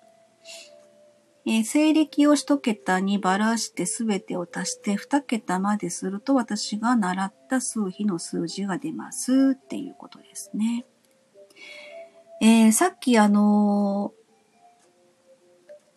[1.46, 10.86] えー、西暦を一桁にばらしてすべてを足して二桁まですると私が習った数比の数字が出ますっていうことですね。
[12.41, 14.14] えー、さっきあの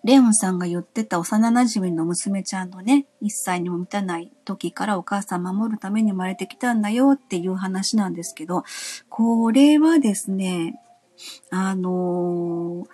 [0.07, 8.63] レオンさんが言ってた幼馴染の娘ちゃんのね、一歳にも満たない時からお母さん守るために生まれてきたんだよっていう話なんですけど、
[9.09, 10.81] これはですね、
[11.51, 12.89] あのー、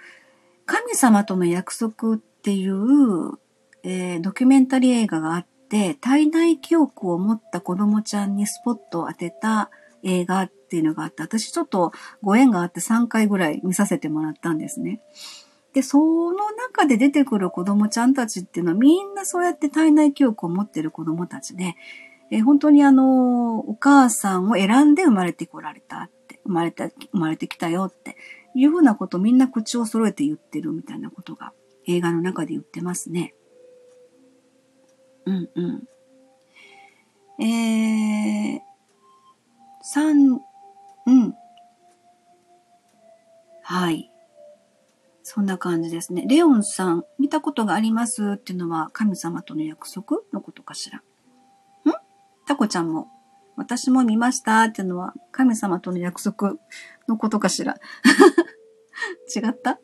[0.64, 3.38] 神様との約束ってっていう、
[3.84, 9.70] えー、ドキュメンタリー映画があって、体内記憶を持った子供ちゃんにスポットを当てた
[10.02, 15.00] 映画っていうのがあって、私ちょっとご縁があって3回ぐらい見させてもらったんですね。
[15.72, 21.76] で、その中で出てくる子供ちゃんたちっていうのはみんなそうやって体内記憶を持ってる子供たちで、
[22.32, 28.16] えー、本当にあの、お母さんを選んで生まれてこられたって、生まれた、生まれてきたよって
[28.56, 31.52] いうふうなことをみんな口を揃えて言ってるみたいなことが
[31.86, 33.34] 映画の中で言ってますね。
[35.26, 35.62] うんう
[37.40, 37.44] ん。
[37.44, 38.60] えー、
[39.82, 40.40] 三、
[41.06, 41.34] うん。
[43.62, 44.10] はい。
[45.22, 46.26] そんな感じですね。
[46.28, 50.98] レオンさん、見たことがありますっていうのは神様との約束のことかしら？
[50.98, 51.02] ん？
[52.46, 53.08] タコちゃんも、
[53.56, 56.54] 私も見ましたっていうのは神様との約束
[57.08, 57.76] のことかしら？
[59.34, 59.78] 違った？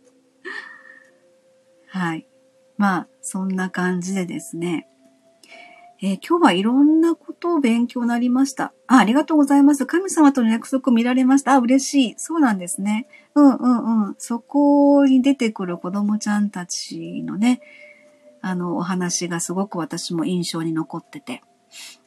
[1.98, 2.28] はい。
[2.76, 4.88] まあ、そんな感じでですね。
[6.00, 8.72] えー、今日はいろんなことを勉強になりました。
[8.86, 9.84] あ、ありがとうございます。
[9.84, 11.54] 神様との約束見られました。
[11.54, 12.14] あ、嬉しい。
[12.18, 13.08] そうなんですね。
[13.34, 14.14] うんうんうん。
[14.18, 17.60] そこに出てくる子供ちゃんたちのね、
[18.42, 21.42] あの、お話がすごく私も印象に残ってて。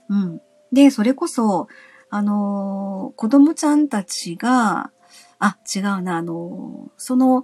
[0.08, 0.42] うん。
[0.72, 1.68] で、それこそ、
[2.10, 4.92] あのー、子供ちゃんたちが、
[5.40, 7.44] あ、違うな、あのー、その、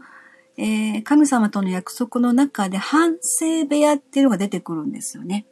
[0.57, 5.45] えー、神様との約束の中で反省部屋っていうのが出てくるんですよね。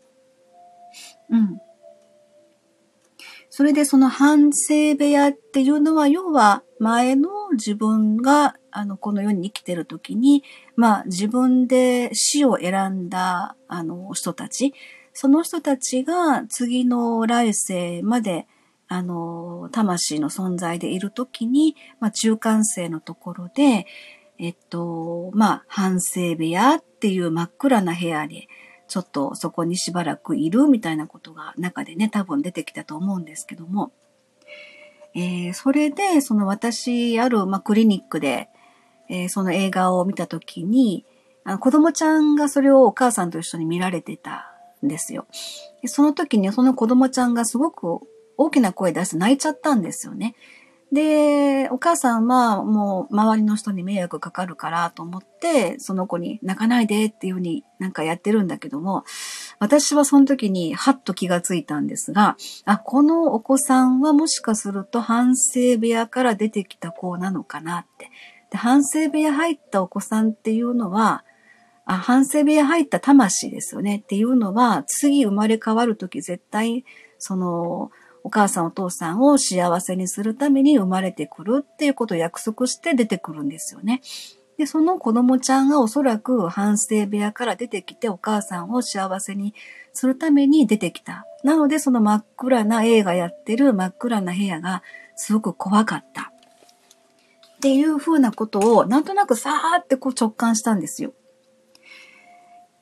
[1.29, 1.59] うん。
[3.49, 10.43] それでその反省部屋っていうのは、要は前の自分が、あの、この世に生きてる時に、
[10.75, 14.73] まあ自分で死を選んだ、あの、人たち、
[15.13, 18.45] その人たちが次の来世まで、
[18.89, 23.85] あの、魂の存在でいる時に、まあ中間生のところで、
[24.37, 28.47] えっと、まあ、反省部屋っていう真っ暗な部屋で、
[28.87, 33.91] ちょっとそこにしばらくいるみたいなことが中でね、多分出てきたと思うんですけども、
[35.15, 38.49] えー、それで、その私ある、まあ、クリニックで、
[39.09, 41.05] えー、その映画を見たときに、
[41.45, 44.51] あの子供ちゃんがそれをお母さんと一緒に見られてた
[44.83, 45.27] んですよ。
[45.81, 47.99] でその時にその子供ちゃんがすごく
[48.35, 50.35] 大きな声出して泣いちゃったんですよね。
[50.95, 59.03] で、お母さんはもう周りの人に迷惑かかるからと思って、その子に泣かないでっていうふうになんかやってるんだけども、
[59.59, 68.09] 私はその時にハッと気がついたんですが、あ、このお子さんはもしかすると反省部屋から出てきた子なのかなって。
[68.49, 71.25] で反省部屋入ったお子さんっていうのは、
[71.85, 76.85] あ反省部屋入った魂ですよねっていうのは、次生まれ変わる時絶対、
[77.19, 77.91] その、
[78.25, 84.01] お母さんお父さんを幸せにするために生まれてくるっていうことを約束して出てくるんですよね。
[84.57, 89.53] で、その子供ちゃんがおそらく反省部屋から出てきてお母さんを幸せに
[89.93, 91.27] するために出てきた。
[91.43, 94.81] なのでその真っ暗な映画やってる真っ暗な部屋が
[95.15, 96.31] すごく怖かった。
[97.57, 101.13] っていうふうなことをなんとなくさーってこう直感したんですよ。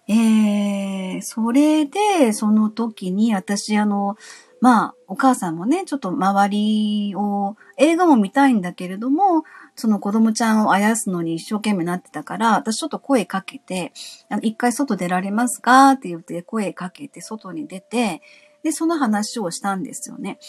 [0.07, 4.17] えー、それで、その時に私あの、
[4.63, 9.43] まあ、お母さんもね、ちょっと周りを、映画も見たいんだけれども、
[9.75, 13.91] その子供ちゃんをあやすのに一生懸命なってたから、私ちょっと声かけて、
[14.29, 18.21] あの一回外出られますかって言って声かけて外に出て、
[18.63, 20.39] で、その話をしたんですよね。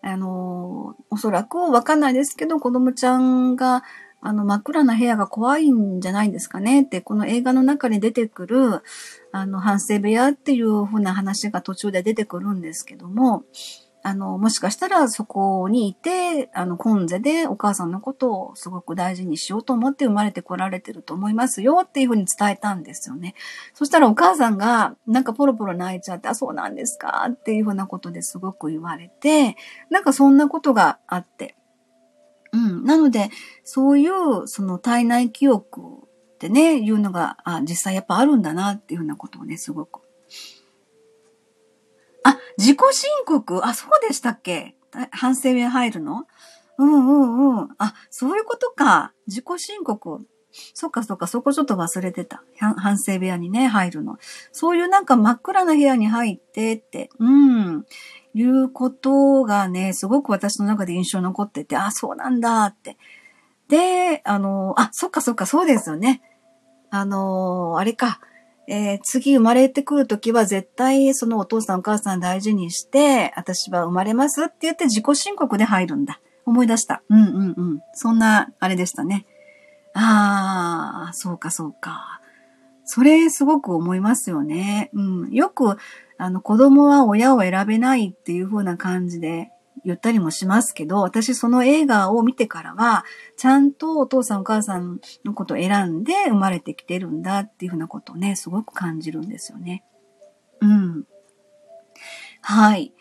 [0.00, 3.82] あの、おそらくわかんないですけど、子供ちゃんが、
[4.20, 8.82] あの、真っ暗な部屋が怖いんじゃないんですかねって、この映画の中に出てくる、
[9.32, 13.44] あの、反省部屋っていう風な話が途中で出てくるんですけども、
[14.06, 23.34] あの、もしかしたらそこにいて、あの、コンゼでお母さんのことをすごく大事にしようと思って生まれてこられてると思いますよっていうふうに伝えたんですよね。
[23.74, 29.56] そしたらお母さんがなんかポロポロ泣いちゃって、あ、そうなんですかっていうふうなことですごく言われて、
[29.90, 31.56] なんかそんなことがあって。
[32.56, 32.84] うん。
[32.84, 33.30] なので、
[33.64, 35.80] そういうその体内記憶
[36.34, 40.00] ってね、いうのが、あ、実際やっぱあるんだなっていうふうなことをね、すごく
[42.24, 43.64] あ、自己申告？
[43.64, 44.76] あ、そうでしたっけ？
[45.12, 46.26] 反省部屋入るの？
[46.78, 47.68] うんうんうん。
[47.78, 49.12] あ、そういうことか。
[49.26, 50.26] 自己申告。
[50.74, 52.42] そっかそっか、そこちょっと忘れてた。
[52.58, 54.18] 反省部屋にね、入るの。
[54.52, 57.86] そういうなんか真っ暗な部屋に入ってって、うん、
[58.36, 62.98] いうことがね、すごく私の中で印象に残ってて、あ、そうなんだって。
[63.68, 66.20] で、あの、あ、そっかそっか、そうですよね。
[66.90, 68.20] あの、あれか。
[68.68, 76.20] えー、次生まれてくるときは絶対そのお父さんお母さん大事にして、私は生まれますって言って自己申告で入るんだ。
[76.44, 77.02] 思い出した。
[77.08, 77.80] うんうんうん。
[77.94, 79.24] そんな、あれでしたね。
[79.94, 82.20] ああ、そうかそうか。
[82.84, 84.90] それすごく思いますよね。
[84.92, 85.30] うん。
[85.30, 85.78] よく、
[86.18, 89.50] あの、子供は親を選べないっていう風な感じで
[89.84, 93.04] 言ったりもしますけど、私その映画を見てからは、
[93.36, 99.84] ちゃんとお父さんお母さんのことを選んで生まれてきてるんだっていう風なことをね、すごく感じるんですよね。
[100.60, 101.04] うん。
[102.40, 102.92] はい。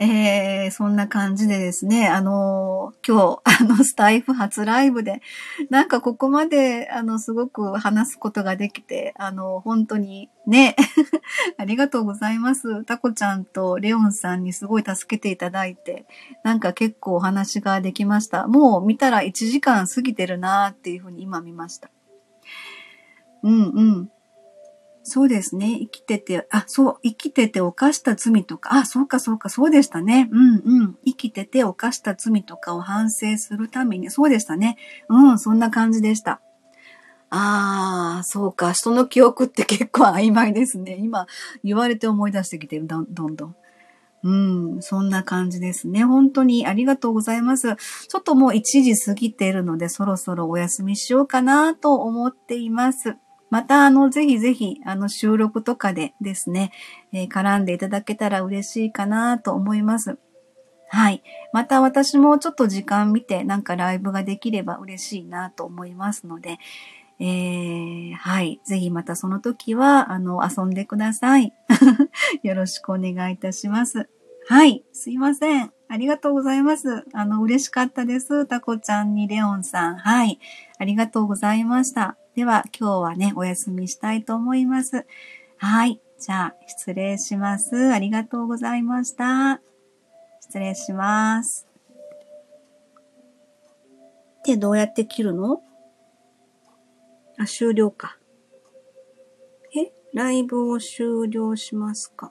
[0.00, 5.20] えー、そんな感じでですね、あのー、今日、 あの、スタイフ初ライブで、
[5.70, 10.76] なんかここまで、あの、すごく話すことができて、あの、本当にね、
[11.58, 12.84] ありがとうございます。
[12.84, 16.06] タコちゃんとレオンさんにすごい助けていただいて、
[16.44, 18.46] なんか結構お話ができました。
[18.46, 21.90] もう見たら1時間過ぎてるなーっていうふうに今見ました。
[23.42, 24.10] うんうん。
[25.08, 25.78] そうですね。
[25.80, 30.28] 生きてて、あ、そう、生きてて犯した罪とか、あ、そうかそうか、そうでしたね。
[30.30, 30.98] うんうん。
[31.04, 34.76] 生きてて犯した罪とかを反省するために、そうでしたね。
[35.08, 36.40] うん、そんな感じでした。
[37.30, 38.72] ああ、そうか。
[38.72, 40.96] 人の記憶って結構曖昧ですね。
[40.98, 41.26] 今、
[41.64, 43.56] 言われて思い出してきてる、どんどんどん。
[44.24, 46.04] うん、そんな感じですね。
[46.04, 47.76] 本当にありがとうございます。
[47.76, 53.16] ちょっともう1時過ぎているので、そろそろお休みしようかなと思っています。
[53.50, 56.72] また、あの、ぜひぜひ、あの、収録とかでですね、
[57.12, 60.18] えー、絡んでいただけたら嬉しいかなと思います。
[60.90, 61.22] はい。
[61.52, 66.58] また私もちょっと時間見て、なんかライブができれば嬉しいなと思いますので、
[67.20, 68.60] えー、はい。
[68.64, 71.52] ぜひまたその時は、あの、遊んでください。
[72.42, 74.08] よろしくお願いいたします。
[74.48, 74.84] はい。
[74.92, 75.72] すいません。
[75.88, 77.04] ありがとうございます。
[77.12, 78.46] あの、嬉しかったです。
[78.46, 79.96] タコちゃんにレオンさん。
[79.96, 80.38] はい。
[80.78, 82.16] ありがとうございました。
[82.38, 85.04] では今日はね、お休みしたいと思います。
[85.56, 86.00] はい。
[86.20, 87.92] じゃあ、失礼します。
[87.92, 89.60] ありがとうございました。
[90.40, 91.66] 失礼します。
[94.44, 95.62] で、どうやって切るの？
[97.38, 98.18] あ、終了か。
[99.76, 99.90] え？
[100.14, 102.30] ライブを終了しますか？